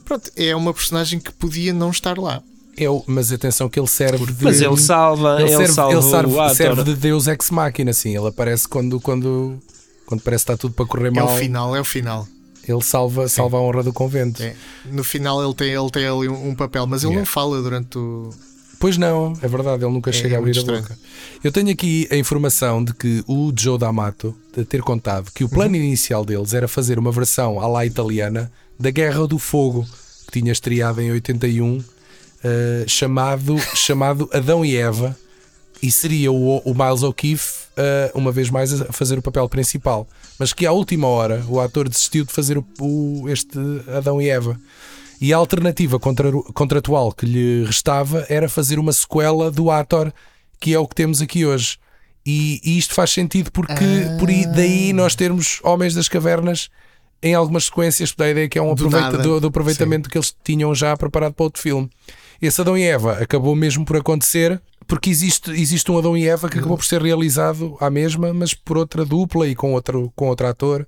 [0.05, 2.43] Pronto, é uma personagem que podia não estar lá.
[2.77, 4.45] Eu, mas atenção que ele serve de.
[4.45, 6.57] Mas ele salva, ele, serve, salva ele serve, o ator.
[6.57, 8.17] serve de Deus ex machina, assim.
[8.17, 9.59] Ele aparece quando, quando,
[10.07, 11.33] quando parece que está tudo para correr É mal.
[11.35, 12.27] o final, é o final.
[12.69, 14.43] Ele salva, salva a honra do convento.
[14.43, 14.55] É.
[14.87, 17.21] No final ele tem, ele tem ali um, um papel, mas ele Yeah.
[17.21, 18.31] não fala durante o.
[18.79, 20.83] Pois não, é verdade, ele nunca É, chega é a abrir muito a estranho.
[20.83, 20.99] boca.
[21.43, 24.37] Eu tenho aqui a informação de que o Joe D'Amato
[24.69, 25.83] ter contado que o plano Uhum.
[25.83, 29.87] inicial deles era fazer uma versão à la italiana da Guerra do Fogo,
[30.27, 31.83] que tinha estreado em 81,
[32.45, 35.17] eh, chamado, chamado Adão e Eva,
[35.83, 40.07] e seria o, o Miles O'Keefe, eh, uma vez mais, a fazer o papel principal.
[40.39, 43.59] Mas que à última hora o ator desistiu de fazer o, o- este
[43.97, 44.59] Adão e Eva.
[45.21, 50.13] E a alternativa contra- contratual que lhe restava era fazer uma sequela do ator,
[50.61, 51.79] que é o que temos aqui hoje.
[52.25, 53.85] E, e isto faz sentido porque
[54.19, 56.69] por aí, daí nós termos Homens das Cavernas
[57.23, 60.35] em algumas sequências, da ideia que é um Do aproveita- do, do aproveitamento que eles
[60.45, 61.89] tinham já preparado para outro filme.
[62.43, 66.49] Esse Adão e Eva acabou mesmo por acontecer porque existe, existe um Adão e Eva
[66.49, 70.29] que acabou por ser realizado à mesma, mas por outra dupla e com outro, com
[70.29, 70.87] outro ator.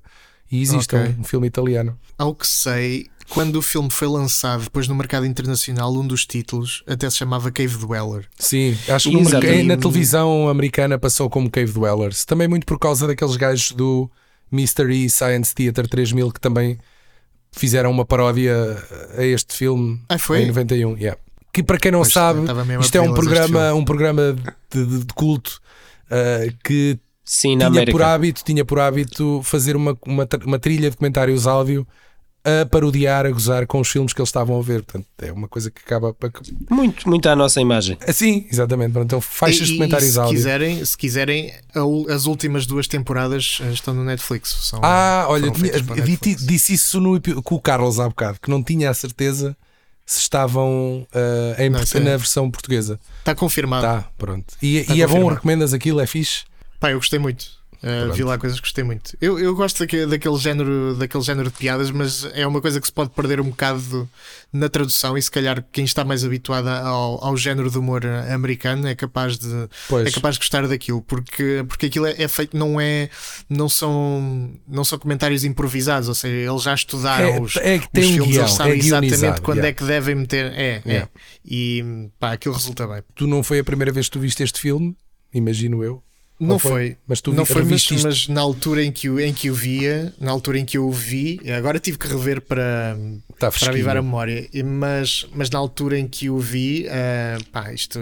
[0.51, 1.15] E existe Ok.
[1.19, 1.99] um filme italiano.
[2.17, 6.83] Ao que sei, quando o filme foi lançado depois no mercado internacional, um dos títulos
[6.87, 8.27] até se chamava Cave Dweller.
[8.39, 9.47] Sim, acho que no Exato.
[9.47, 12.25] merc- E- na televisão americana passou como Cave Dwellers.
[12.25, 14.11] Também muito por causa daqueles gajos do
[14.51, 16.79] Mystery Science Theater 3000 que também
[17.53, 18.55] fizeram uma paródia
[19.17, 20.43] a este filme Ah, foi?
[20.43, 20.97] em 91.
[20.97, 21.19] yeah.
[21.53, 22.41] Que para quem não Pois, sabe,
[22.81, 24.37] isto é um programa, um programa
[24.71, 25.61] de, de- de culto
[26.11, 27.93] uh, que Sim, na tinha América.
[27.93, 31.87] por, hábito, tinha por hábito fazer uma, uma, uma trilha de comentários áudio
[32.45, 34.83] a parodiar, a gozar com os filmes que eles estavam a ver.
[34.83, 36.15] Portanto, é uma coisa que acaba.
[36.71, 37.99] Muito, muito à nossa imagem.
[38.07, 38.93] Assim, exatamente.
[38.93, 40.35] Pronto, Então, faixas E- de e comentários se áudio.
[40.37, 41.53] quiserem, se quiserem,
[42.09, 44.51] as últimas duas temporadas eh, estão no Netflix.
[44.63, 46.47] São, Ah, olha, tinha- Netflix.
[46.47, 49.57] disse isso no, com o Carlos há bocado, que não tinha a certeza
[50.07, 52.99] se estavam ah, em Não, na versão portuguesa.
[53.19, 53.83] Está confirmado.
[53.85, 54.55] Tá, pronto.
[54.63, 56.45] E, Tá e é bom, recomendas aquilo, é fixe?
[56.81, 57.58] Pá, eu gostei muito.
[57.83, 59.17] Uh, vi lá coisas que gostei muito.
[59.21, 62.87] Eu, eu gosto daque- daquele, género, daquele género de piadas, mas é uma coisa que
[62.87, 64.09] se pode perder um bocado
[64.53, 65.17] na tradução.
[65.17, 69.39] E se calhar quem está mais habituado ao, ao género de humor americano é capaz
[69.39, 70.09] de, Pois.
[70.09, 73.09] é capaz de gostar daquilo, porque, porque aquilo é, é feito, não é,
[73.49, 77.89] não são, não são comentários improvisados, ou seja, eles já estudaram É- os, é que
[77.91, 79.69] tem os um filmes, guião, eles sabem é exatamente quando yeah.
[79.69, 80.47] é que devem meter.
[80.53, 81.09] É, Yeah.
[81.15, 81.21] é.
[81.45, 83.03] E pá, aquilo resulta bem.
[83.15, 84.97] Tu não foi a primeira vez que tu viste este filme,
[85.33, 86.03] imagino eu.
[86.41, 89.35] Não Ou foi, Mas tu não foi, mas, mas na altura em que, o, em
[89.35, 92.97] que o via, na altura em que eu o vi, agora tive que rever para,
[93.35, 97.39] Está para avivar a memória, e- mas, mas na altura em que o vi, ah,
[97.51, 97.99] pá, isto,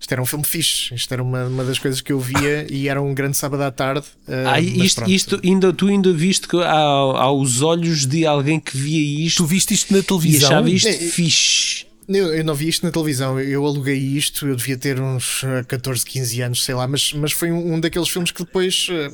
[0.00, 2.88] isto era um filme fixe, isto era uma, uma das coisas que eu via e
[2.88, 4.06] era um grande sábado à tarde.
[4.26, 8.76] ah, Ah, isto, isto ainda, tu ainda viste que ao- aos olhos de alguém que
[8.76, 10.48] via isto Tu viste isto na e televisão?
[10.48, 11.86] achava isto É, fixe.
[12.08, 15.64] Eu, eu não vi isto na televisão, eu aluguei isto, eu devia ter uns ah,
[15.64, 18.88] 14, 15 anos, sei lá, mas, mas foi um, um daqueles filmes que depois.
[18.90, 19.10] ah,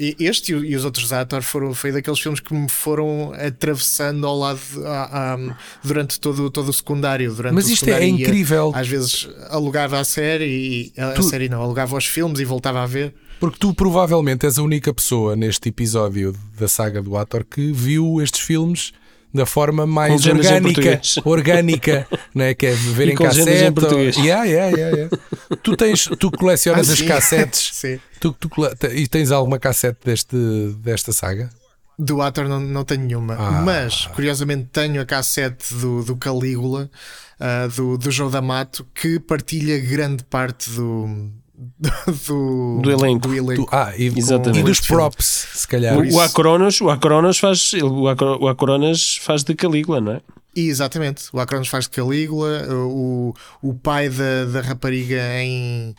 [0.00, 4.36] e- este e os outros atores foram foi daqueles filmes que me foram atravessando ao
[4.38, 7.32] lado ah, ah, durante todo, todo o secundário.
[7.32, 8.72] Durante Mas o isto é incrível.
[8.74, 12.44] às vezes alugava a série e a, a Tu- série não, alugava os filmes e
[12.44, 13.14] voltava a ver.
[13.38, 18.20] Porque tu provavelmente és a única pessoa neste episódio da saga do ator que viu
[18.22, 18.92] estes filmes
[19.34, 22.54] da forma mais orgânica, orgânica, não é?
[22.54, 23.64] Que é ver em cassete.
[23.64, 24.16] em português.
[24.16, 25.16] ou- Yeah, yeah, yeah, yeah.
[25.62, 27.06] Tu tens, tu colecionas Ah, as sim.
[27.06, 27.70] cassetes.
[27.74, 27.98] Sim.
[28.20, 28.48] Tu, tu
[28.94, 30.36] e tens alguma cassete deste,
[30.78, 31.50] desta saga?
[31.98, 33.62] Do ator não, não tenho nenhuma, Ah.
[33.62, 36.90] mas curiosamente tenho a cassete do, do Calígula,
[37.38, 41.30] ah, do, do João D'Amato, que partilha grande parte do,
[42.28, 43.28] do, Do elenco.
[43.28, 43.64] do elenco.
[43.64, 44.60] Tu- ah, e, Exatamente.
[44.60, 45.96] e dos props, se calhar.
[45.98, 50.20] O, o Acronos, o Acronos faz o, Acro- o Acronas faz de Calígula, não é?
[50.54, 55.94] E, exatamente, o Acronos faz de Calígula, o, o pai da, da rapariga em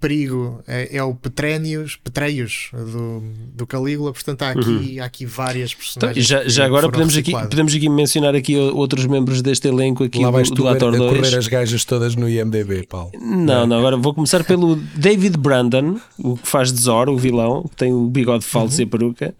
[0.00, 3.22] perigo é, é o Petrénios, Petreios do,
[3.54, 6.26] do Calígula, portanto há aqui, há aqui várias Então, personagens.
[6.26, 10.04] já, que já agora foram podemos aqui, podemos aqui mencionar aqui outros membros deste elenco
[10.04, 11.16] aqui Lá vais do, do Ator 2.
[11.16, 13.10] correr as gajas todas no IMDB, Paulo.
[13.20, 17.76] Não, não, agora vou começar pelo David Brandon, o que faz de o vilão, que
[17.76, 19.34] tem o bigode falso e a peruca.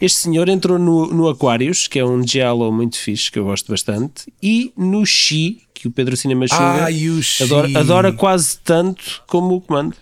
[0.00, 3.70] Este senhor entrou no, no Aquarius, que é um giallo muito fixe, que eu gosto
[3.70, 7.42] bastante, e no Xi, que o Pedro Cinema Sugar Ah, o Xi.
[7.44, 9.94] adora, adora quase tanto como o comando.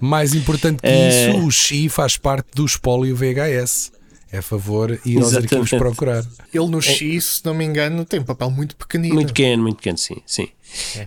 [0.00, 1.30] Mais importante que É.
[1.30, 3.92] isso, o Xi faz parte do espólio VHS.
[4.32, 5.54] É a favor ir aos Exatamente.
[5.54, 6.24] arquivos procurar.
[6.54, 9.14] Ele no X, se não me engano, tem um papel muito pequenino.
[9.14, 10.16] Muito pequeno, muito pequeno, sim.
[10.24, 10.48] sim.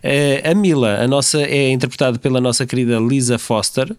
[0.03, 3.95] Eh, a Mila, a nossa, é interpretada pela nossa querida Lisa Foster,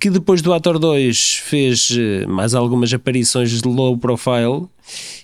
[0.00, 4.66] que depois do Ator 2 fez eh, mais algumas aparições de low profile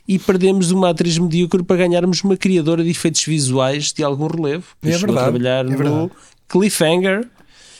[0.07, 4.65] e perdemos uma atriz medíocre para ganharmos uma criadora de efeitos visuais de algum relevo.
[4.83, 6.11] É chegou a verdade, trabalhar é no verdade.
[6.49, 7.27] Cliffhanger.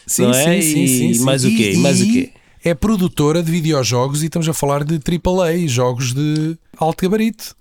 [0.07, 0.61] Sim, Não é?
[0.61, 1.25] sim, sim, sim, E sim.
[1.25, 1.75] mais o quê?
[1.77, 2.31] Mais o quê?
[2.65, 7.57] É produtora de videojogos e estamos a falar de AAA, jogos de alto gabarito.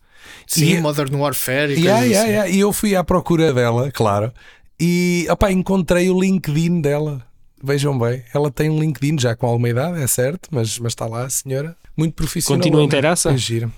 [0.45, 2.31] Sim, E- Modern Warfare e Yeah, coisas yeah, assim.
[2.31, 2.49] yeah.
[2.49, 4.31] E eu fui à procura dela, claro,
[4.79, 7.25] e opá, encontrei o LinkedIn dela.
[7.63, 11.05] Vejam bem, ela tem um LinkedIn já com alguma idade, é certo, mas, mas está
[11.05, 12.59] lá a senhora, muito profissional.
[12.59, 13.29] Continua inteiraça?
[13.31, 13.71] É giro.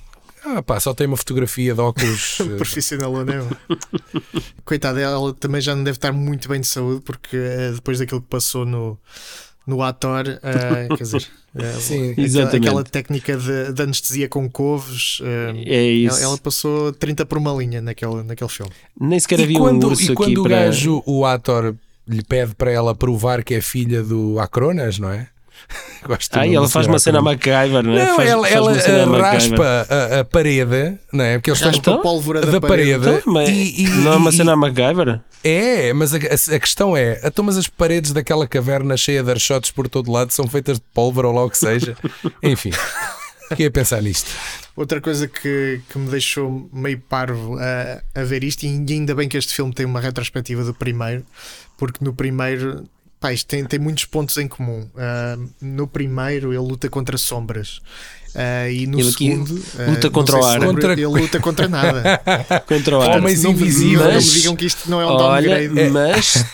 [0.46, 2.38] Ah, pá, só tem uma fotografia de óculos.
[2.42, 3.48] eh, Profissional ou não.
[4.66, 8.22] Coitada, ela também já não deve estar muito bem de saúde porque eh, depois daquilo
[8.22, 8.98] que passou no,
[9.66, 12.68] no ator, eh, quer dizer, eh, Sim, aquela, exatamente.
[12.68, 16.18] aquela técnica de, de anestesia com couves, eh, É isso.
[16.18, 18.72] ela, ela passou 30 por uma linha naquele, naquele filme.
[19.00, 20.66] Nem sequer e havia quando, um urso e aqui quando o para.
[20.66, 21.76] gajo, o ator,
[22.08, 25.28] lhe pede para ela provar que é filha do Acronas, não é?
[26.06, 27.22] Gosto Ah, e ela faz uma cena.
[27.22, 28.06] MacGyver, não é?
[28.06, 31.38] Não, faz, ela, faz ela eh, raspa a, a parede, não é?
[31.38, 33.00] Porque eles Raspa estão a pólvora da, da parede.
[33.00, 33.22] parede.
[33.22, 35.22] Então, e- e- não é uma e- cena MacGyver?
[35.44, 39.32] É, mas a, a- a questão é: então, mas as paredes daquela caverna cheia de
[39.32, 41.96] archotes por todo lado são feitas de pólvora ou lá o que seja.
[42.44, 42.72] Enfim,
[43.50, 44.30] fiquei a pensar nisto.
[44.76, 49.30] Outra coisa que, que me deixou meio parvo a, a ver isto, e ainda bem
[49.30, 51.24] que este filme tem uma retrospectiva do primeiro,
[51.78, 52.84] porque no primeiro.
[53.24, 54.86] Pá, isto tem, tem muitos pontos em comum.
[54.98, 57.80] Ah, no primeiro, ele luta contra sombras.
[58.36, 60.60] Ah, e no Ele aqui segundo, ah, luta não contra o ar.
[60.60, 62.22] Contra- Ele luta contra nada.
[62.68, 63.18] Contra o ar.
[63.20, 64.00] Homens não, invisíveis.
[64.00, 65.90] não me digam que isto não é um Olha, downgrade.
[65.92, 66.46] mas,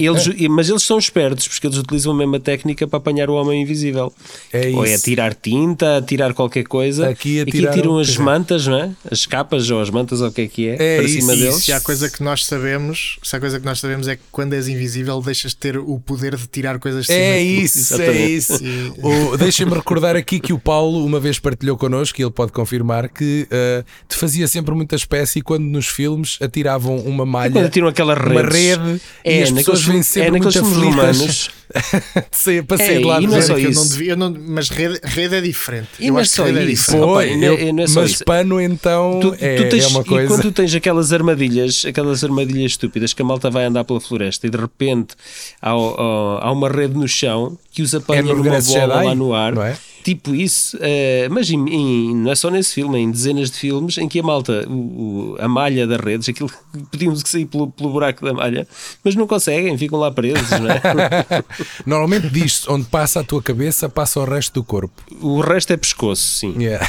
[0.00, 3.62] eles, mas eles são espertos porque eles utilizam a mesma técnica para apanhar o homem
[3.62, 4.12] invisível.
[4.52, 5.04] É Ou é isso.
[5.04, 7.08] tirar tinta, tirar qualquer coisa.
[7.08, 8.20] Aqui Aqui tiram as é.
[8.20, 8.90] mantas, não é?
[9.10, 11.34] As capas ou as mantas ou o que é que é, É para isso, cima
[11.34, 11.42] isso.
[11.44, 11.64] deles.
[11.64, 14.54] Se há coisa que nós sabemos, se há coisa que nós sabemos é que quando
[14.54, 17.64] és invisível deixas de ter o poder de tirar coisas de É cima ti.
[17.64, 18.52] isso, é isso.
[18.62, 23.08] E- Deixem-me recordar aqui que o Paulo uma vez partilhou connosco, e ele pode confirmar,
[23.08, 27.70] que eh, te fazia sempre muita espécie quando nos filmes atiravam uma É malha, quando
[27.70, 28.32] tiram aquelas redes.
[28.32, 31.50] uma rede, É, e as pessoas vêm filmes- sempre é muito filmes aflitas
[32.30, 33.80] sair- para É, de lá e de não é só isso.
[33.80, 35.88] não devia, eu não- mas rede, rede é diferente.
[35.98, 36.92] E eu não é acho que só rede é isso.
[36.92, 38.24] e eu- e não é só mas isso.
[38.24, 40.28] pano então Tu, é, tu tens, é uma E coisa.
[40.28, 44.46] quando tu tens aquelas armadilhas, aquelas armadilhas estúpidas que a malta vai andar pela floresta
[44.46, 45.14] e de repente
[45.60, 48.86] há, há- há uma rede no chão que os apanha É no numa bola Jedi,
[49.06, 49.52] lá no ar.
[49.54, 49.76] não é?
[50.02, 53.58] Tipo isso, eh, mas em- em- não é só nesse filme, é em dezenas de
[53.58, 56.50] filmes em que a malta, o- o- a malha das redes, aquilo
[56.90, 58.66] pedimos que sair pelo, pelo buraco da malha,
[59.04, 60.80] mas não conseguem, ficam lá presos, não é?
[61.86, 65.02] Normalmente diz onde passa a tua cabeça, passa o resto do corpo.
[65.20, 66.54] o resto é pescoço, sim.
[66.58, 66.86] Yeah.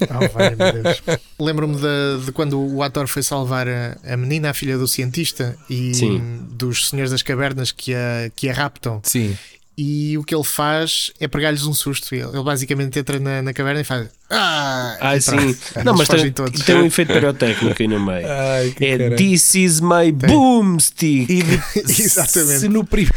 [0.00, 1.02] Oh, vai, meu Deus.
[1.40, 5.56] Lembro-me de, de quando o ator foi salvar a, a menina, a filha do cientista,
[5.68, 6.40] e Sim.
[6.52, 9.00] dos senhores das cavernas que a, que a raptam.
[9.02, 9.36] Sim.
[9.80, 12.12] E o que ele faz é pregar-lhes um susto.
[12.12, 14.08] Ele, ele basicamente entra na, na caverna e faz.
[14.28, 14.96] Ah!
[15.00, 15.36] Ah, e sim.
[15.36, 15.58] pronto.
[15.84, 16.62] Não, mas tem, todos.
[16.64, 18.26] tem um efeito pirotécnico aí no meio.
[18.28, 19.10] Ai, que É.
[19.10, 21.30] This is my boomstick.
[21.30, 21.44] E
[21.78, 22.58] Exatamente.
[22.58, 23.08] Se no, prim-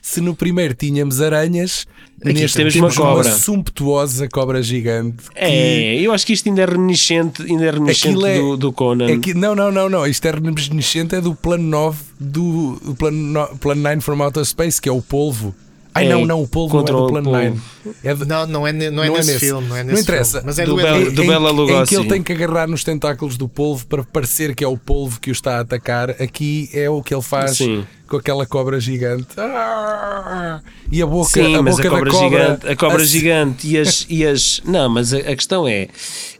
[0.00, 1.86] se no primeiro tínhamos aranhas,
[2.20, 3.30] Aqui neste temos temos uma cobra.
[3.30, 5.16] sumptuosa cobra gigante.
[5.34, 9.20] É, eu acho que isto ainda é reminiscente, ainda é reminiscente é- do, do Conan.
[9.20, 10.06] Que, não, não, não, não.
[10.06, 14.44] Isto é reminiscente é do plano 9 do, do plano, no- plano 9 from Outer
[14.44, 15.54] Space, que é o polvo.
[15.98, 17.60] Ai É, não, não, o polvo não é contra do o plano polvo.
[17.84, 17.98] 9.
[18.04, 19.46] É Não, não é, não é Não é nesse nesse.
[19.46, 19.66] filme.
[19.68, 20.30] Não, é Não nesse interessa.
[20.38, 21.88] filme, mas é Do do, Bela- do em, Bela em Lugosi.
[21.88, 25.20] que ele tem que agarrar nos tentáculos do polvo para parecer que é o polvo
[25.20, 26.10] que o está a atacar.
[26.10, 27.86] Aqui é o que ele faz Sim.
[28.06, 29.28] com aquela cobra gigante.
[29.38, 30.60] Ah!
[30.90, 32.38] E a boca, Sim, a mas boca a cobra, da cobra.
[32.40, 34.62] gigante, a cobra a- gigante e as, e as.
[34.64, 35.88] Não, mas a, a questão é: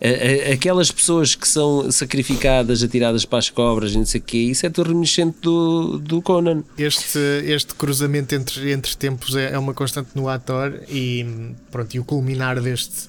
[0.02, 4.24] a- a- aquelas pessoas que são sacrificadas, atiradas para as cobras e não sei o
[4.24, 6.62] quê, isso é tudo reminiscente do, do Conan.
[6.78, 11.26] Este, este cruzamento entre, entre tempos é, é uma constante no ator e,
[11.70, 13.08] pronto, e o culminar deste,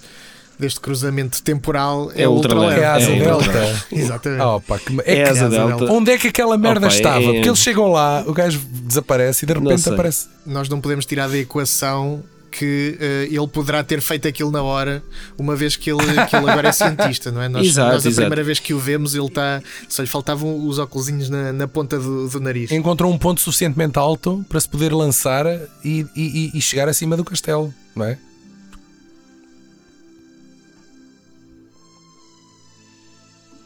[0.58, 2.76] deste cruzamento temporal é, É o ultraleve.
[2.76, 2.82] ultraleve.
[2.82, 3.86] É a asa É, delta.
[3.92, 4.42] Exatamente.
[4.42, 5.76] Opa, que- É é que- asa delta.
[5.78, 5.94] delta.
[5.94, 7.20] Onde é que aquela merda Opa, estava?
[7.24, 10.28] é- Porque eles chegam lá, o gajo desaparece e de repente aparece.
[10.46, 15.04] Nós não podemos tirar da equação que eh, ele poderá ter feito aquilo na hora,
[15.38, 17.48] uma vez que ele, que ele agora é cientista, não é?
[17.50, 18.22] Nós, Exato, nós a exato.
[18.26, 19.62] primeira vez que o vemos, ele está.
[19.88, 22.72] Só lhe faltavam os óculos na, na ponta do, do nariz.
[22.72, 25.46] Encontrou um ponto suficientemente alto para se poder lançar
[25.84, 28.18] e, e- e chegar acima do castelo, não é?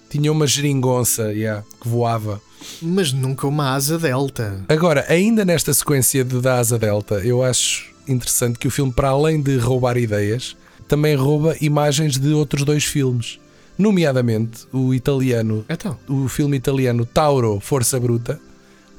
[0.09, 2.41] Tinha uma geringonça yeah, que voava.
[2.81, 4.63] Mas nunca uma asa delta.
[4.69, 9.09] Agora, ainda nesta sequência de da asa delta, eu acho interessante que o filme, para
[9.09, 10.55] além de roubar ideias,
[10.87, 13.39] também rouba imagens de outros dois filmes.
[13.77, 18.39] Nomeadamente o italiano, Então, o filme italiano Tauro Força Bruta,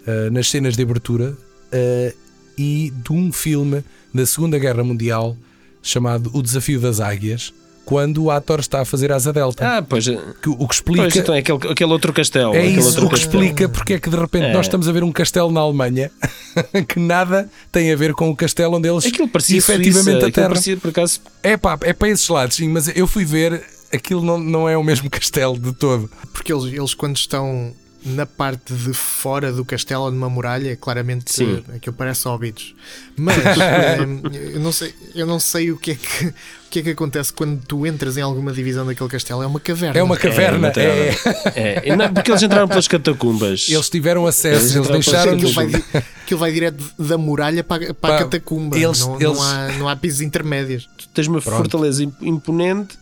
[0.06, 1.36] eh, nas cenas de abertura,
[1.70, 2.14] eh,
[2.58, 5.36] e de um filme da Segunda Guerra Mundial
[5.82, 7.52] chamado O Desafio das Águias,
[7.84, 9.78] quando o ator está a fazer asa delta.
[9.78, 10.06] Ah, pois.
[10.06, 11.02] Que- o que explica.
[11.02, 12.54] Pois então é aquele, aquele outro castelo.
[12.54, 13.42] É isso outro o que castelo.
[13.44, 14.52] explica porque é que de repente É.
[14.52, 16.10] nós estamos a ver um castelo na Alemanha
[16.88, 20.18] que nada tem a ver com o castelo onde eles Aquilo parecia efetivamente Suíça, a
[20.20, 20.48] aquilo terra.
[20.48, 21.20] parecia por acaso.
[21.42, 23.62] É pá, é para esses lados, sim, mas eu fui ver,
[23.92, 26.10] aquilo não, não é o mesmo castelo de todo.
[26.32, 27.72] porque eles, eles quando estão
[28.04, 31.62] na parte de fora do castelo ou numa muralha, claramente Sim.
[31.70, 32.74] eh, aquilo parece óbitos.
[33.16, 33.98] Mas eh,
[34.54, 36.34] eu, não sei, eu não sei o que é que, o
[36.70, 39.42] que é que acontece quando tu entras em alguma divisão daquele castelo.
[39.42, 39.98] É uma caverna.
[39.98, 40.72] É uma caverna.
[40.76, 41.14] é-.
[41.54, 43.66] É, e não, porque eles entraram pelas catacumbas.
[43.70, 45.66] Eles tiveram acesso, Eles eles, deixaram aquilo, vai,
[46.24, 48.76] aquilo vai direto da muralha para, para Pá, a catacumba.
[48.78, 50.88] eles- não, eles- não, há, não há pisos intermédios.
[50.98, 51.56] Tu tens uma Pronto.
[51.56, 52.98] fortaleza imp- imponente,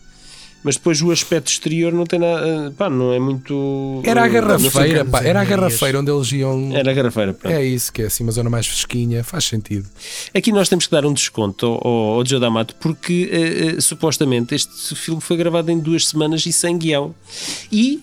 [0.63, 2.73] mas depois o aspecto exterior não tem nada.
[2.77, 4.01] Pá, não é muito.
[4.05, 6.71] Era a garrafeira, pá, era a garrafeira onde eles iam.
[6.73, 7.53] Era a garrafeira, pronto.
[7.53, 9.87] É isso, que é assim uma zona mais fresquinha, faz sentido.
[10.33, 11.87] Aqui nós temos que dar um desconto ao,
[12.19, 16.53] ao, Joe D'Amato porque eh, eh, supostamente este filme foi gravado em duas semanas e
[16.53, 17.13] sem guião.
[17.71, 18.01] E,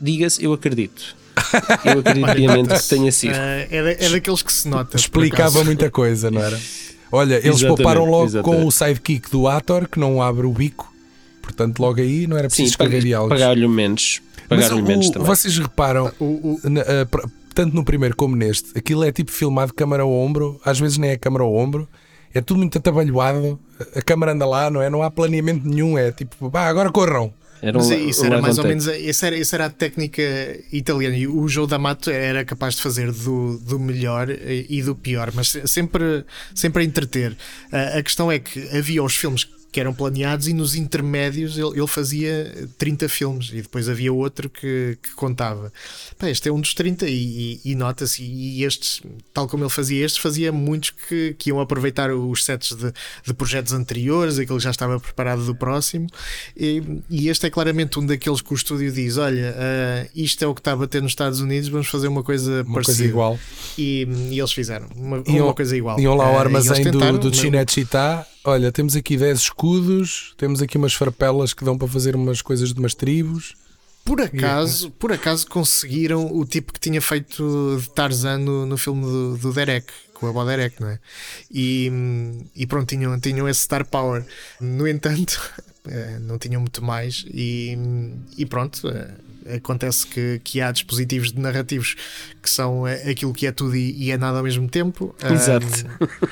[0.00, 1.16] diga-se, eu acredito.
[1.84, 3.34] Eu acredito piamente que tenha sido.
[3.34, 4.96] Eh, é, da- é daqueles que se nota.
[4.96, 6.58] Explicava muita coisa, não era?
[7.10, 8.62] Olha, eles Exatamente, pouparam logo exatamente.
[8.62, 10.93] com o sidekick do ator que não abre o bico,
[11.44, 13.38] portanto, logo aí não era preciso Sim, escrever diálogos.
[13.38, 14.20] pagar-lhe menos.
[14.50, 15.26] Mas Pagar-lhe o- menos também.
[15.28, 19.72] vocês reparam, O, o, na- pr- tanto no primeiro como neste, aquilo é tipo filmado
[19.72, 21.88] câmara ao ombro, às vezes nem é câmara ao ombro,
[22.34, 23.58] é tudo muito atabalhoado,
[23.94, 24.90] a câmara anda lá, não é?
[24.90, 27.32] Não há planeamento nenhum, é tipo, vá, agora corram.
[27.62, 30.20] Era Mas um- isso um era mais ou menos essa era, essa era a técnica
[30.70, 35.30] italiana e o Joe D'Amato era capaz de fazer do, do melhor e do pior,
[35.34, 36.24] mas se- sempre,
[36.54, 37.34] sempre a entreter.
[37.72, 41.76] A, a questão é que havia os filmes que eram planeados e nos intermédios ele,
[41.80, 45.72] ele fazia 30 filmes e depois havia outro que, que contava.
[46.16, 49.02] Pá, este é um dos 30 e, e- e nota-se, e estes,
[49.32, 52.92] tal como ele fazia estes, fazia muitos que, que iam aproveitar os sets de,
[53.26, 56.06] de projetos anteriores, aquele que já estava preparado do próximo,
[56.56, 60.46] e, e este é claramente um daqueles que o estúdio diz: Olha, ah, isto é
[60.46, 62.84] o que está a bater nos Estados Unidos, vamos fazer uma coisa Uma parecida.
[62.98, 63.38] coisa igual.
[63.76, 65.98] E, e eles fizeram uma, Iam- uma coisa igual.
[65.98, 68.24] Iam lá ao Ah, armazém do, tentaram, do mas- Chinechita.
[68.46, 72.74] Olha, temos aqui 10 escudos, temos aqui umas farpelas que dão para fazer umas coisas
[72.74, 73.56] de umas tribos.
[74.04, 79.02] Por acaso, por acaso conseguiram o tipo que tinha feito de Tarzan no, no filme
[79.02, 80.98] do, do Derek, com a Bob Derek, não é?
[81.50, 81.90] E,
[82.54, 84.22] e pronto, tinham, tinham esse Star Power.
[84.60, 85.40] No entanto,
[85.88, 87.24] eh, não tinham muito mais.
[87.32, 87.78] E,
[88.36, 91.96] e pronto, eh, acontece que, que há dispositivos de narrativos
[92.42, 95.14] que são eh, aquilo que é tudo e, e é nada ao mesmo tempo.
[95.32, 95.66] Exato.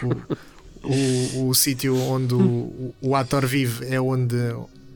[0.05, 0.52] Um, o,
[0.85, 4.37] o sítio onde o, o ator vive é onde,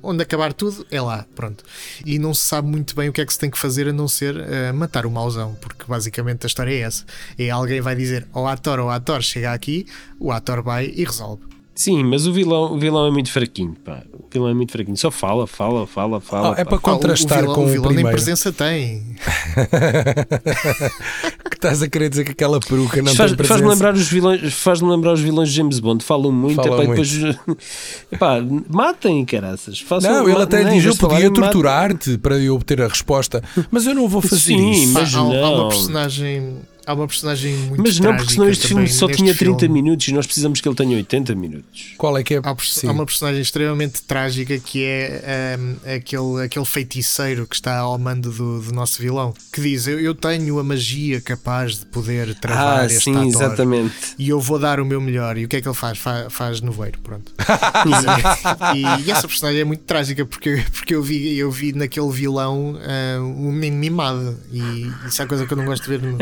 [0.03, 1.64] onde acabar tudo, é lá, pronto.
[2.05, 3.93] E não se sabe muito bem o que é que se tem que fazer a
[3.93, 7.05] não ser eh, matar o mauzão, porque basicamente a história é essa.
[7.39, 9.87] É alguém vai dizer ao ator ou ator chega aqui,
[10.18, 11.55] o ator vai e resolve.
[11.77, 14.03] Sim, mas o vilão, o vilão é muito fraquinho, pá.
[14.14, 14.97] O vilão é muito fraquinho.
[14.97, 16.55] Só fala, fala, fala, fala.
[16.57, 18.16] Ah, é para contrastar o vilão, com o o, vilão nem primeiro.
[18.16, 19.14] presença tem.
[21.51, 23.55] que estás a querer dizer que aquela peruca não faz- tem presença.
[23.59, 26.87] Faz-me lembrar os vilões, faz-me lembrar os vilões de James Bond, falam muito, epá, e
[26.87, 27.03] muito.
[27.03, 27.37] depois
[28.11, 28.37] epá,
[28.70, 29.79] matem, caraças.
[29.81, 33.85] Façam, Não, ele até nem diz: Eu podia torturar-te para eu obter a resposta, mas
[33.87, 34.93] eu não vou fazer Sim, isso.
[34.95, 36.57] Mas há, há uma personagem.
[36.87, 39.82] Há uma personagem muito Mas não, porque senão este filme só tinha 30 filme.
[39.82, 41.95] minutos e nós precisamos que ele tenha 80 minutos.
[41.99, 42.39] Qual é que é?
[42.43, 42.87] Há, Sim.
[42.89, 48.30] há uma personagem extremamente trágica que é ahm, aquele, aquele feiticeiro que está ao mando
[48.30, 52.80] do, do nosso vilão que diz: eu, eu tenho a magia capaz de poder travar
[52.82, 53.95] Ah, este sim, ator exatamente.
[54.18, 55.37] e eu vou dar o meu melhor.
[55.37, 55.99] E o que é que ele faz?
[55.99, 57.32] Fa- faz nevoeiro, pronto.
[58.76, 62.78] e, e essa personagem é muito trágica porque, porque eu, vi, eu vi naquele vilão
[62.80, 64.39] ah, um menino mimado.
[64.53, 66.18] E isso é a coisa que eu não gosto de ver no-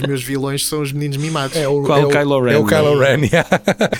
[0.00, 1.56] nos meus vilões: são os meninos mimados.
[1.56, 2.98] É o, Qual é o Kylo Ren, É o Kylo?
[2.98, 3.20] Ren.
[3.26, 3.48] yeah.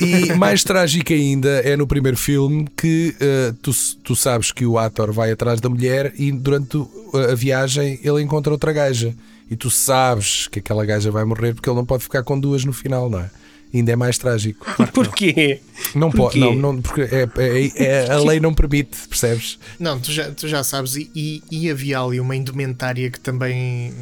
[0.00, 3.70] e mais trágico ainda é no primeiro filme que eh, tu,
[4.02, 6.90] tu sabes que o ator vai atrás da mulher e durante o-
[7.30, 9.14] a viagem ele encontra outra gaja.
[9.50, 12.64] E tu sabes que aquela gaja vai morrer porque ele não pode ficar com duas
[12.64, 13.30] no final, não é?
[13.74, 14.64] Ainda é mais trágico.
[14.92, 15.60] Porquê?
[15.96, 16.40] Não pode, Porquê?
[16.40, 19.58] não, não, porque é, é- é- a lei não permite, percebes?
[19.80, 23.92] Não, tu já, tu já sabes, e, e, e havia ali uma indumentária que também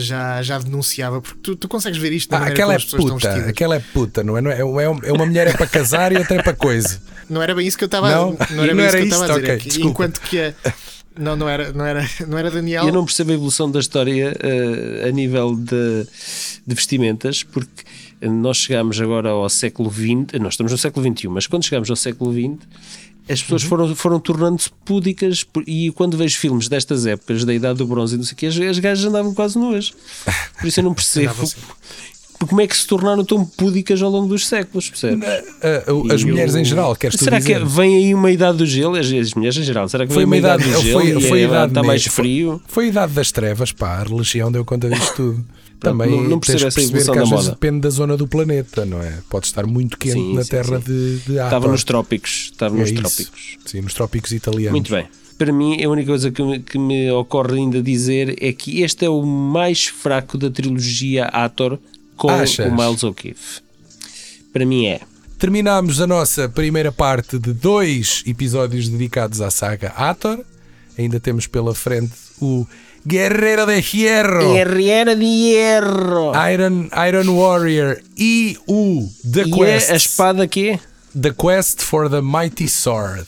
[0.00, 3.14] já, já denunciava, porque tu, tu consegues ver isto na Ah, aquela como é puta,
[3.28, 3.48] vestidas.
[3.48, 4.40] aquela é puta, não é?
[4.40, 7.00] Não é, é uma- é uma mulher é para casar e outra é para coisa.
[7.28, 8.30] Não era bem isso que eu estava Não?
[8.50, 8.62] não?
[8.64, 9.50] era Não bem era isso que eu estava isto?
[9.52, 9.80] a dizer.
[9.82, 10.54] É enquanto que a,
[11.18, 12.86] Não, não era, não era, não era Daniel.
[12.86, 16.06] Eu não percebo a evolução da história uh, a nível de,
[16.66, 17.82] de, vestimentas, porque
[18.22, 21.96] nós chegamos agora ao século XX, nós estamos no século XXI, mas quando chegamos ao
[21.96, 22.58] século XX,
[23.28, 23.68] as pessoas uhum.
[23.68, 28.18] foram, foram tornando-se púdicas e quando vejo filmes destas épocas, da Idade do Bronze e
[28.18, 29.92] não sei o que, as, as gajas andavam quase nuas.
[30.58, 31.34] Por isso eu não percebo
[32.46, 35.28] como é que se tornaram tão púdicas ao longo dos séculos, percebes?
[36.12, 36.60] as mulheres eu...
[36.60, 37.60] em geral, queres Será dizer?
[37.60, 38.94] que vem aí uma idade do gelo?
[38.96, 41.00] As, as mulheres em geral, será que foi uma idade, idade do gelo?
[41.00, 42.62] Foi, foi a idade está mais frio?
[42.66, 45.44] Foi, foi, a idade das trevas, pá, a religião deu conta disto tudo.
[45.80, 49.00] Também não, não percebo essa perceber que às vezes depende da zona do planeta, não
[49.00, 49.18] é?
[49.30, 50.84] Pode estar muito quente sim, na sim, terra sim.
[50.84, 53.00] de, de Estava nos trópicos, estava é nos isso.
[53.00, 53.58] trópicos.
[53.64, 54.72] Sim, nos trópicos italianos.
[54.72, 55.06] Muito bem
[55.38, 59.04] para mim, a única coisa que me, que me, ocorre ainda dizer é que este
[59.04, 61.78] é o mais fraco da trilogia Ator
[62.16, 62.66] com Achas?
[62.66, 63.60] o Miles O'Keefe.
[64.52, 65.00] Para mim é.
[65.38, 70.44] Terminamos a nossa primeira parte de dois episódios dedicados à saga Ator.
[70.98, 72.66] Ainda temos pela frente o
[73.06, 74.52] Guerreiro de Hierro.
[74.52, 76.32] Guerreiro de Hierro.
[76.52, 79.90] Iron, Iron Warrior e o The e Quest.
[79.90, 80.78] É a espada que
[81.20, 83.26] The Quest for the Mighty Sword.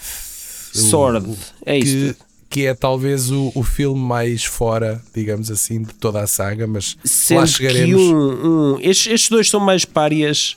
[0.72, 2.14] Sword, o, é isso
[2.50, 6.96] que é talvez o, o filme mais fora, digamos assim, de toda a saga, mas
[7.04, 8.02] Sendo lá chegaremos.
[8.02, 10.56] Que um, um, estes, estes, dois são mais párias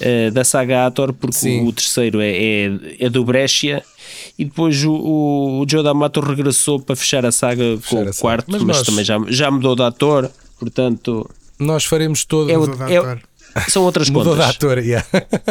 [0.00, 1.66] uh, da saga Ator, porque Sim.
[1.66, 2.70] o terceiro é, é,
[3.00, 3.82] é, do Brescia
[4.38, 8.10] e depois o, o, o Joe D'Amato regressou para fechar a saga fechar com a
[8.10, 8.86] o quarto, mas, mas nós...
[8.86, 11.28] também já, já mudou de ator, portanto.
[11.58, 12.50] Nós faremos todo.
[12.50, 13.18] É o, é,
[13.68, 14.50] são outras Mudou contas.
[14.50, 15.06] de ator, yeah.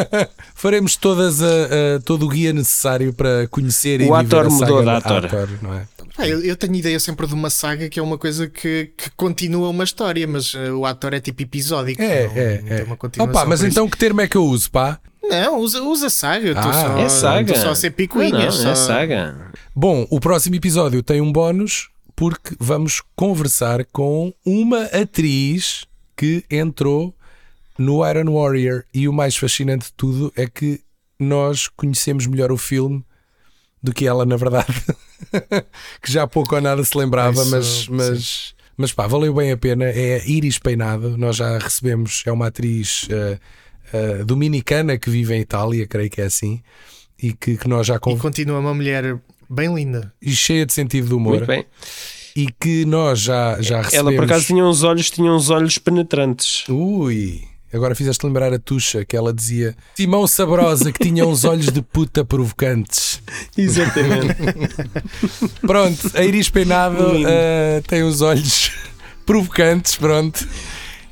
[0.54, 4.88] Faremos todas a, a, todo o guia necessário para conhecer o e ator mudou de
[4.88, 5.26] ator.
[5.26, 5.86] ator não é?
[6.18, 9.10] Ah, eu, eu, tenho ideia sempre de uma saga que é uma coisa que, que
[9.10, 12.00] continua uma história, mas uh, o ator é tipo episódico.
[12.00, 12.82] É, não, é, não é.
[12.84, 14.98] Uma continuação Opa, mas então que termo é que eu uso, pá?
[15.22, 16.54] Não, usa, usa saga.
[16.56, 17.56] Ah, só, é saga.
[17.56, 18.46] só a ser picuinha.
[18.46, 18.70] Não, só...
[18.70, 19.52] É saga.
[19.74, 25.84] Bom, o próximo episódio tem um bónus porque vamos conversar com uma atriz
[26.16, 27.14] que entrou
[27.78, 28.84] no Iron Warrior.
[28.94, 30.80] E o mais fascinante de tudo é que
[31.18, 33.04] nós conhecemos melhor o filme
[33.86, 34.66] do que ela, na verdade.
[36.02, 39.56] que já pouco ou nada se lembrava, Isso, mas, mas, mas pá, valeu bem a
[39.56, 39.84] pena.
[39.84, 45.40] É Iris Peinado, nós já recebemos, é uma atriz uh, uh, dominicana que vive em
[45.40, 46.60] Itália, creio que é assim,
[47.22, 48.18] e que, que nós já conv...
[48.18, 49.18] E continua uma mulher
[49.48, 51.36] bem linda e cheia de sentido de humor.
[51.36, 51.64] Muito bem
[52.34, 53.94] e que nós já, já recebemos.
[53.94, 56.68] Ela por acaso tinha uns olhos, tinha uns olhos penetrantes.
[56.68, 61.66] Ui, Agora fizeste lembrar a Tuxa que ela dizia Simão Sabrosa que tinha uns olhos
[61.66, 63.20] de puta provocantes.
[63.56, 64.36] Exatamente.
[65.60, 68.70] pronto, a Iris Peinado uh, tem os olhos
[69.24, 70.46] provocantes, pronto.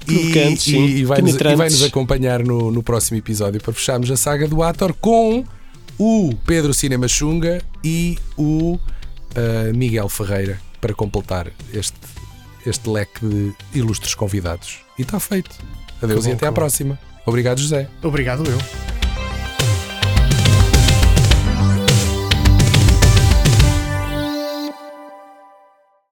[0.07, 4.47] Provocantes, e, e, e vai-nos vai acompanhar no, no próximo episódio para fecharmos a saga
[4.47, 5.45] do Ator com
[5.99, 11.97] o Pedro Cinema Xunga e o uh, Miguel Ferreira para completar este,
[12.67, 14.81] este leque de ilustres convidados.
[14.99, 15.57] E está feito.
[16.03, 16.99] Adeus e até à próxima.
[17.27, 17.89] Obrigado, José.
[18.03, 19.04] Obrigado, eu.